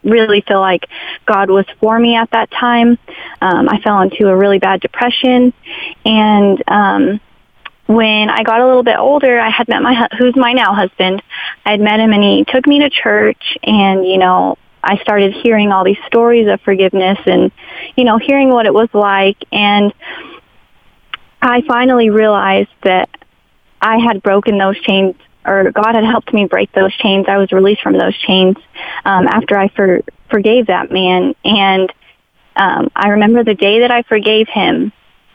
really 0.05 0.39
feel 0.39 0.61
like 0.61 0.85
God 1.25 1.49
was 1.49 1.65
for 1.81 1.99
me 1.99 2.15
at 2.15 2.31
that 2.31 2.49
time. 2.49 2.97
Um, 3.41 3.67
I 3.67 3.81
fell 3.81 3.99
into 3.99 4.29
a 4.29 4.37
really 4.37 4.59
bad 4.59 4.79
depression 4.79 5.51
and 6.05 6.63
um 6.69 7.19
when 7.95 8.29
I 8.29 8.43
got 8.43 8.61
a 8.61 8.65
little 8.65 8.83
bit 8.83 8.97
older, 8.97 9.39
I 9.39 9.49
had 9.49 9.67
met 9.67 9.81
my 9.81 10.07
who's 10.17 10.35
my 10.35 10.53
now 10.53 10.73
husband. 10.73 11.21
I 11.65 11.71
had 11.71 11.81
met 11.81 11.99
him 11.99 12.11
and 12.11 12.23
he 12.23 12.45
took 12.47 12.67
me 12.67 12.79
to 12.79 12.89
church 12.89 13.57
and 13.63 14.05
you 14.05 14.17
know, 14.17 14.57
I 14.83 14.97
started 14.97 15.33
hearing 15.33 15.71
all 15.71 15.83
these 15.83 15.97
stories 16.07 16.47
of 16.47 16.61
forgiveness 16.61 17.19
and 17.25 17.51
you 17.95 18.03
know, 18.03 18.17
hearing 18.17 18.49
what 18.49 18.65
it 18.65 18.73
was 18.73 18.89
like 18.93 19.37
and 19.51 19.93
I 21.43 21.61
finally 21.67 22.09
realized 22.09 22.71
that 22.83 23.09
I 23.81 23.97
had 23.97 24.23
broken 24.23 24.57
those 24.57 24.79
chains, 24.79 25.15
or 25.45 25.71
God 25.71 25.93
had 25.93 26.05
helped 26.05 26.33
me 26.33 26.45
break 26.45 26.71
those 26.71 26.95
chains. 26.95 27.25
I 27.27 27.37
was 27.37 27.51
released 27.51 27.81
from 27.81 27.97
those 27.97 28.17
chains 28.17 28.55
um, 29.03 29.27
after 29.27 29.59
I 29.59 29.67
for, 29.67 30.01
forgave 30.29 30.67
that 30.67 30.89
man. 30.89 31.35
And 31.43 31.91
um, 32.55 32.89
I 32.95 33.09
remember 33.09 33.43
the 33.43 33.55
day 33.55 33.81
that 33.81 33.91
I 33.91 34.03
forgave 34.03 34.47
him, 34.47 34.93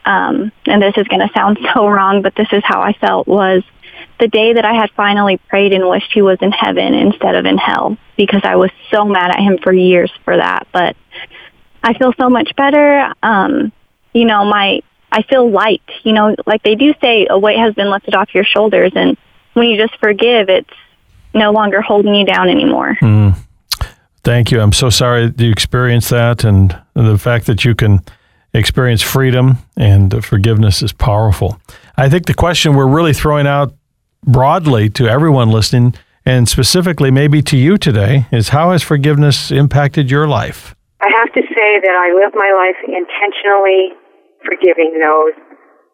um, 0.08 0.50
and 0.64 0.80
this 0.80 0.94
is 0.96 1.06
going 1.06 1.20
to 1.20 1.32
sound 1.34 1.58
so 1.74 1.86
wrong, 1.86 2.22
but 2.22 2.34
this 2.34 2.48
is 2.50 2.62
how 2.64 2.80
I 2.80 2.94
felt, 2.94 3.28
was 3.28 3.62
the 4.18 4.26
day 4.26 4.54
that 4.54 4.64
I 4.64 4.72
had 4.72 4.90
finally 4.92 5.36
prayed 5.36 5.72
and 5.72 5.88
wished 5.88 6.10
he 6.12 6.22
was 6.22 6.38
in 6.40 6.50
heaven 6.50 6.94
instead 6.94 7.34
of 7.34 7.44
in 7.44 7.58
hell 7.58 7.98
because 8.16 8.40
I 8.42 8.56
was 8.56 8.70
so 8.90 9.04
mad 9.04 9.30
at 9.30 9.38
him 9.38 9.58
for 9.58 9.72
years 9.72 10.10
for 10.24 10.36
that. 10.36 10.66
But 10.72 10.96
I 11.82 11.92
feel 11.92 12.12
so 12.18 12.30
much 12.30 12.56
better. 12.56 13.12
Um, 13.22 13.70
you 14.14 14.24
know, 14.24 14.44
my 14.46 14.80
I 15.12 15.22
feel 15.22 15.48
light. 15.50 15.82
You 16.02 16.14
know, 16.14 16.34
like 16.46 16.62
they 16.62 16.74
do 16.74 16.94
say, 17.02 17.26
a 17.28 17.38
weight 17.38 17.58
has 17.58 17.74
been 17.74 17.90
lifted 17.90 18.14
off 18.14 18.34
your 18.34 18.44
shoulders, 18.44 18.92
and 18.94 19.16
when 19.52 19.68
you 19.68 19.76
just 19.76 19.98
forgive, 20.00 20.48
it's 20.48 20.70
no 21.34 21.52
longer 21.52 21.80
holding 21.80 22.14
you 22.14 22.24
down 22.24 22.48
anymore. 22.48 22.96
Mm. 23.00 23.36
Thank 24.24 24.50
you. 24.50 24.60
I'm 24.60 24.72
so 24.72 24.90
sorry 24.90 25.32
you 25.36 25.50
experienced 25.50 26.10
that, 26.10 26.44
and 26.44 26.76
the 26.94 27.18
fact 27.18 27.46
that 27.46 27.64
you 27.64 27.74
can 27.74 28.00
experience 28.58 29.02
freedom 29.02 29.58
and 29.76 30.24
forgiveness 30.24 30.82
is 30.82 30.92
powerful. 30.92 31.60
I 31.96 32.08
think 32.08 32.26
the 32.26 32.34
question 32.34 32.74
we're 32.74 32.88
really 32.88 33.14
throwing 33.14 33.46
out 33.46 33.72
broadly 34.24 34.90
to 34.90 35.08
everyone 35.08 35.50
listening, 35.50 35.94
and 36.26 36.48
specifically 36.48 37.10
maybe 37.10 37.40
to 37.42 37.56
you 37.56 37.78
today, 37.78 38.26
is 38.30 38.50
how 38.50 38.72
has 38.72 38.82
forgiveness 38.82 39.50
impacted 39.50 40.10
your 40.10 40.26
life? 40.28 40.74
I 41.00 41.08
have 41.14 41.32
to 41.32 41.42
say 41.42 41.80
that 41.80 41.94
I 41.94 42.12
live 42.12 42.34
my 42.34 42.50
life 42.52 42.76
intentionally 42.84 43.94
forgiving 44.44 44.98
those 45.00 45.34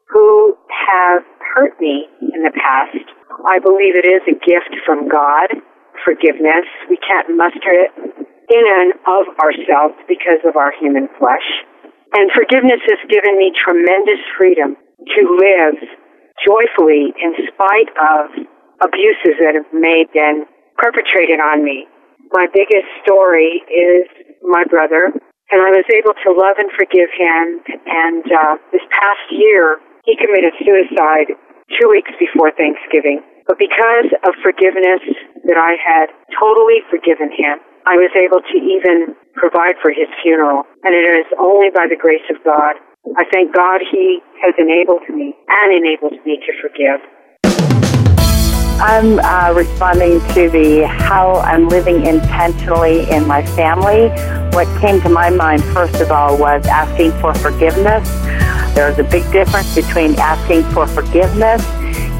who 0.08 0.56
have 0.88 1.22
hurt 1.54 1.78
me 1.80 2.06
in 2.20 2.42
the 2.42 2.52
past. 2.56 3.04
I 3.46 3.58
believe 3.58 3.96
it 3.96 4.06
is 4.06 4.22
a 4.26 4.34
gift 4.44 4.74
from 4.86 5.08
God, 5.08 5.48
forgiveness. 6.04 6.64
We 6.88 6.96
can't 6.96 7.36
muster 7.36 7.70
it 7.70 7.90
in 8.48 8.64
and 8.64 8.92
of 9.06 9.24
ourselves 9.40 9.94
because 10.08 10.40
of 10.44 10.56
our 10.56 10.72
human 10.80 11.08
flesh. 11.18 11.44
And 12.14 12.30
forgiveness 12.30 12.78
has 12.86 13.02
given 13.10 13.36
me 13.36 13.50
tremendous 13.58 14.22
freedom 14.38 14.78
to 14.78 15.20
live 15.34 15.74
joyfully 16.46 17.10
in 17.18 17.34
spite 17.50 17.90
of 17.98 18.30
abuses 18.82 19.34
that 19.42 19.58
have 19.58 19.66
made 19.74 20.06
been 20.14 20.46
perpetrated 20.78 21.42
on 21.42 21.66
me. 21.66 21.86
My 22.30 22.46
biggest 22.54 22.86
story 23.02 23.62
is 23.66 24.06
my 24.42 24.62
brother, 24.70 25.10
and 25.50 25.58
I 25.58 25.70
was 25.74 25.86
able 25.90 26.14
to 26.14 26.30
love 26.30 26.58
and 26.58 26.70
forgive 26.78 27.10
him. 27.14 27.62
And 27.86 28.24
uh, 28.30 28.62
this 28.70 28.82
past 28.94 29.26
year, 29.34 29.82
he 30.06 30.14
committed 30.14 30.54
suicide 30.62 31.34
two 31.80 31.88
weeks 31.90 32.14
before 32.18 32.54
Thanksgiving. 32.54 33.22
But 33.46 33.58
because 33.58 34.08
of 34.22 34.38
forgiveness 34.42 35.02
that 35.44 35.58
I 35.58 35.76
had 35.82 36.08
totally 36.32 36.80
forgiven 36.88 37.28
him, 37.34 37.60
I 37.86 37.96
was 38.00 38.08
able 38.16 38.40
to 38.40 38.56
even 38.56 39.14
provide 39.34 39.76
for 39.82 39.90
his 39.90 40.08
funeral. 40.22 40.64
And 40.84 40.94
it 40.94 41.04
is 41.04 41.26
only 41.38 41.68
by 41.68 41.84
the 41.84 42.00
grace 42.00 42.24
of 42.30 42.42
God. 42.42 42.76
I 43.16 43.24
thank 43.30 43.54
God 43.54 43.82
he 43.92 44.20
has 44.40 44.54
enabled 44.58 45.02
me 45.10 45.36
and 45.48 45.68
enabled 45.70 46.16
me 46.24 46.40
to 46.40 46.52
forgive. 46.64 47.04
I'm 48.80 49.18
uh, 49.20 49.52
responding 49.52 50.20
to 50.32 50.48
the 50.48 50.86
how 50.88 51.36
I'm 51.40 51.68
living 51.68 52.06
intentionally 52.06 53.08
in 53.10 53.26
my 53.26 53.44
family. 53.54 54.08
What 54.56 54.66
came 54.80 55.02
to 55.02 55.10
my 55.10 55.28
mind, 55.28 55.62
first 55.64 56.00
of 56.00 56.10
all, 56.10 56.38
was 56.38 56.64
asking 56.66 57.12
for 57.20 57.34
forgiveness. 57.34 58.08
There's 58.74 58.98
a 58.98 59.04
big 59.04 59.30
difference 59.30 59.74
between 59.74 60.18
asking 60.18 60.64
for 60.72 60.86
forgiveness 60.86 61.62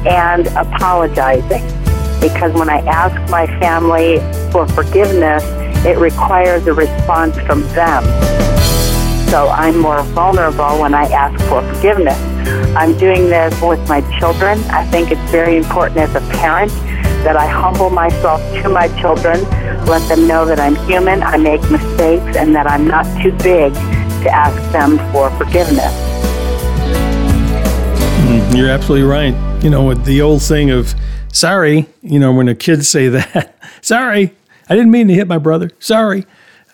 and 0.05 0.45
apologizing. 0.49 1.84
Because 2.21 2.53
when 2.53 2.69
I 2.69 2.79
ask 2.87 3.15
my 3.29 3.47
family 3.59 4.19
for 4.51 4.67
forgiveness, 4.67 5.43
it 5.85 5.97
requires 5.97 6.65
a 6.67 6.73
response 6.73 7.37
from 7.41 7.61
them. 7.73 8.03
So 9.29 9.49
I'm 9.49 9.79
more 9.79 10.01
vulnerable 10.03 10.79
when 10.79 10.93
I 10.93 11.05
ask 11.05 11.37
for 11.45 11.61
forgiveness. 11.73 12.19
I'm 12.75 12.97
doing 12.97 13.29
this 13.29 13.59
with 13.61 13.87
my 13.87 14.01
children. 14.19 14.59
I 14.65 14.85
think 14.85 15.11
it's 15.11 15.31
very 15.31 15.57
important 15.57 15.97
as 15.97 16.15
a 16.15 16.21
parent 16.37 16.71
that 17.25 17.35
I 17.35 17.47
humble 17.47 17.89
myself 17.89 18.39
to 18.61 18.69
my 18.69 18.87
children, 18.99 19.41
let 19.87 20.07
them 20.07 20.27
know 20.27 20.45
that 20.45 20.59
I'm 20.59 20.75
human, 20.87 21.23
I 21.23 21.37
make 21.37 21.59
mistakes, 21.71 22.37
and 22.37 22.55
that 22.55 22.67
I'm 22.67 22.87
not 22.87 23.05
too 23.19 23.31
big 23.43 23.73
to 23.73 24.29
ask 24.31 24.71
them 24.71 24.99
for 25.11 25.31
forgiveness. 25.31 25.91
Mm, 28.27 28.55
you're 28.55 28.69
absolutely 28.69 29.07
right. 29.07 29.33
You 29.63 29.71
know, 29.71 29.93
the 29.95 30.21
old 30.21 30.43
saying 30.43 30.69
of 30.69 30.93
sorry, 31.35 31.87
you 32.01 32.19
know, 32.19 32.31
when 32.31 32.45
the 32.45 32.55
kids 32.55 32.89
say 32.89 33.09
that, 33.09 33.55
sorry, 33.81 34.33
I 34.69 34.75
didn't 34.75 34.91
mean 34.91 35.07
to 35.09 35.13
hit 35.13 35.27
my 35.27 35.37
brother, 35.37 35.69
sorry. 35.79 36.25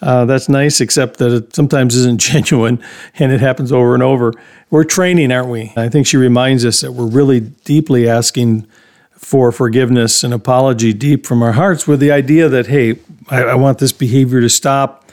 Uh, 0.02 0.26
that's 0.26 0.50
nice, 0.50 0.82
except 0.82 1.18
that 1.18 1.32
it 1.32 1.56
sometimes 1.56 1.96
isn't 1.96 2.20
genuine 2.22 2.84
and 3.20 3.32
it 3.32 3.40
happens 3.40 3.72
over 3.72 3.94
and 3.94 4.02
over. 4.02 4.34
We're 4.70 4.84
training, 4.84 5.32
aren't 5.32 5.50
we? 5.50 5.74
I 5.76 5.90
think 5.90 6.08
she 6.08 6.18
reminds 6.18 6.66
us 6.66 6.82
that 6.82 6.94
we're 6.94 7.06
really 7.06 7.40
deeply 7.40 8.10
asking 8.10 8.68
for 9.12 9.52
forgiveness 9.52 10.24
and 10.24 10.34
apology 10.34 10.94
deep 10.94 11.28
from 11.28 11.44
our 11.44 11.52
hearts 11.52 11.88
with 11.88 12.00
the 12.00 12.12
idea 12.12 12.50
that, 12.50 12.68
hey, 12.68 12.96
I, 13.30 13.44
I 13.44 13.56
want 13.56 13.78
this 13.78 13.92
behavior 13.92 14.42
to 14.42 14.50
stop 14.50 15.12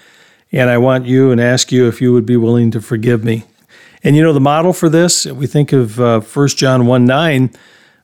and 0.50 0.70
I 0.70 0.78
want 0.78 1.04
you 1.04 1.30
and 1.30 1.40
ask 1.40 1.70
you 1.70 1.86
if 1.88 2.00
you 2.00 2.14
would 2.14 2.24
be 2.24 2.36
willing 2.36 2.70
to 2.70 2.80
forgive 2.80 3.22
me. 3.22 3.44
And 4.02 4.16
you 4.16 4.22
know, 4.22 4.32
the 4.32 4.40
model 4.40 4.72
for 4.72 4.88
this, 4.88 5.26
we 5.26 5.46
think 5.46 5.72
of 5.72 6.00
uh, 6.00 6.20
1 6.20 6.48
John 6.48 6.86
1 6.86 7.04
9, 7.04 7.50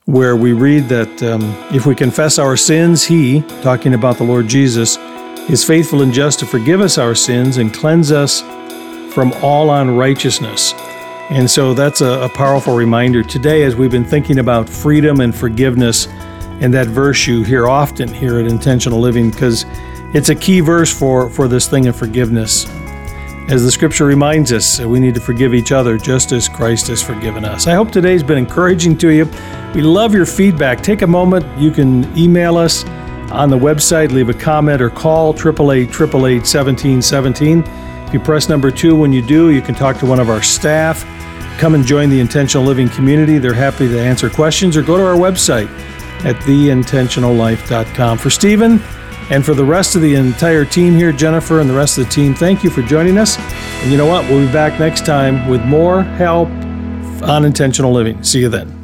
where 0.07 0.37
we 0.37 0.53
read 0.53 0.85
that 0.91 1.23
um, 1.23 1.43
if 1.75 1.87
we 1.87 1.95
confess 1.95 2.39
our 2.39 2.57
sins, 2.57 3.05
He, 3.05 3.41
talking 3.63 3.95
about 3.95 4.19
the 4.19 4.25
Lord 4.25 4.47
Jesus, 4.47 4.99
is 5.49 5.65
faithful 5.65 6.03
and 6.03 6.13
just 6.13 6.39
to 6.41 6.47
forgive 6.47 6.81
us 6.81 6.99
our 6.99 7.15
sins 7.15 7.57
and 7.57 7.73
cleanse 7.73 8.13
us 8.13 8.43
from 9.15 9.33
all 9.43 9.71
unrighteousness. 9.71 10.75
And 11.31 11.51
so 11.51 11.73
that's 11.73 12.03
a, 12.03 12.23
a, 12.23 12.29
powerful 12.29 12.75
reminder 12.75 13.23
today 13.23 13.63
as 13.63 13.77
we've 13.77 13.91
been 13.91 14.05
thinking 14.05 14.41
about 14.41 14.69
freedom 14.69 15.21
and 15.21 15.35
forgiveness 15.35 16.07
and 16.61 16.73
that 16.75 16.87
verse 16.87 17.27
you 17.27 17.43
hear 17.43 17.67
often 17.67 18.09
here 18.09 18.39
at 18.39 18.47
Intentional 18.47 19.01
Living 19.01 19.31
because 19.31 19.65
it's 20.13 20.29
a 20.29 20.35
key 20.35 20.61
verse 20.61 20.93
for, 20.93 21.31
for 21.31 21.49
this 21.49 21.67
thing 21.67 21.87
of 21.87 21.97
forgiveness. 21.97 22.67
As 23.47 23.63
the 23.63 23.71
scripture 23.71 24.07
reminds 24.07 24.53
us, 24.53 24.81
uh, 24.81 24.89
we 24.89 24.99
need 24.99 25.15
to 25.15 25.21
forgive 25.21 25.53
each 25.53 25.71
other 25.71 25.99
just 25.99 26.33
as 26.33 26.49
Christ 26.49 26.87
has 26.87 27.03
forgiven 27.03 27.45
us. 27.45 27.67
I 27.67 27.75
hope 27.75 27.91
today's 27.91 28.23
been 28.23 28.39
encouraging 28.39 28.97
to 28.99 29.11
you. 29.11 29.29
We 29.75 29.83
love 29.83 30.15
your 30.15 30.25
feedback. 30.25 30.83
Take 30.83 31.03
a 31.03 31.07
moment. 31.07 31.45
You 31.59 31.71
can 31.71 32.17
email 32.17 32.57
us 32.57 32.87
on 33.31 33.51
the 33.51 33.59
website, 33.59 34.13
leave 34.13 34.31
a 34.31 34.35
comment 34.35 34.81
or 34.81 34.89
call 34.89 35.35
888 35.35 35.91
1717. 36.39 37.65
If 38.07 38.15
you 38.15 38.21
press 38.21 38.49
number 38.49 38.71
two 38.71 38.97
when 38.97 39.13
you 39.13 39.21
do, 39.21 39.51
you 39.51 39.61
can 39.61 39.75
talk 39.75 39.99
to 39.99 40.07
one 40.07 40.21
of 40.21 40.31
our 40.31 40.43
staff. 40.43 41.05
Come 41.59 41.75
and 41.75 41.85
join 41.85 42.09
the 42.09 42.21
Intentional 42.21 42.65
Living 42.65 42.89
community. 42.89 43.37
They're 43.37 43.53
happy 43.53 43.89
to 43.89 44.01
answer 44.01 44.31
questions 44.31 44.75
or 44.75 44.83
go 44.83 44.97
to 44.97 45.05
our 45.05 45.17
website 45.17 45.69
at 46.25 46.37
theintentionallife.com. 46.37 48.19
For 48.19 48.31
Stephen 48.31 48.81
and 49.31 49.45
for 49.45 49.55
the 49.55 49.65
rest 49.65 49.97
of 49.97 50.03
the 50.03 50.15
entire 50.15 50.65
team 50.65 50.95
here, 50.95 51.13
Jennifer 51.13 51.61
and 51.61 51.69
the 51.69 51.75
rest 51.75 51.99
of 51.99 52.05
the 52.05 52.11
team, 52.11 52.35
thank 52.35 52.63
you 52.63 52.71
for 52.71 52.83
joining 52.83 53.19
us. 53.19 53.39
And 53.39 53.91
you 53.91 53.97
know 53.97 54.07
what? 54.07 54.29
We'll 54.29 54.47
be 54.47 54.53
back 54.53 54.79
next 54.79 55.07
time 55.07 55.49
with 55.49 55.65
more 55.65 56.03
help 56.03 56.49
on 57.23 57.45
intentional 57.45 57.93
living. 57.93 58.23
See 58.23 58.41
you 58.41 58.49
then. 58.49 58.84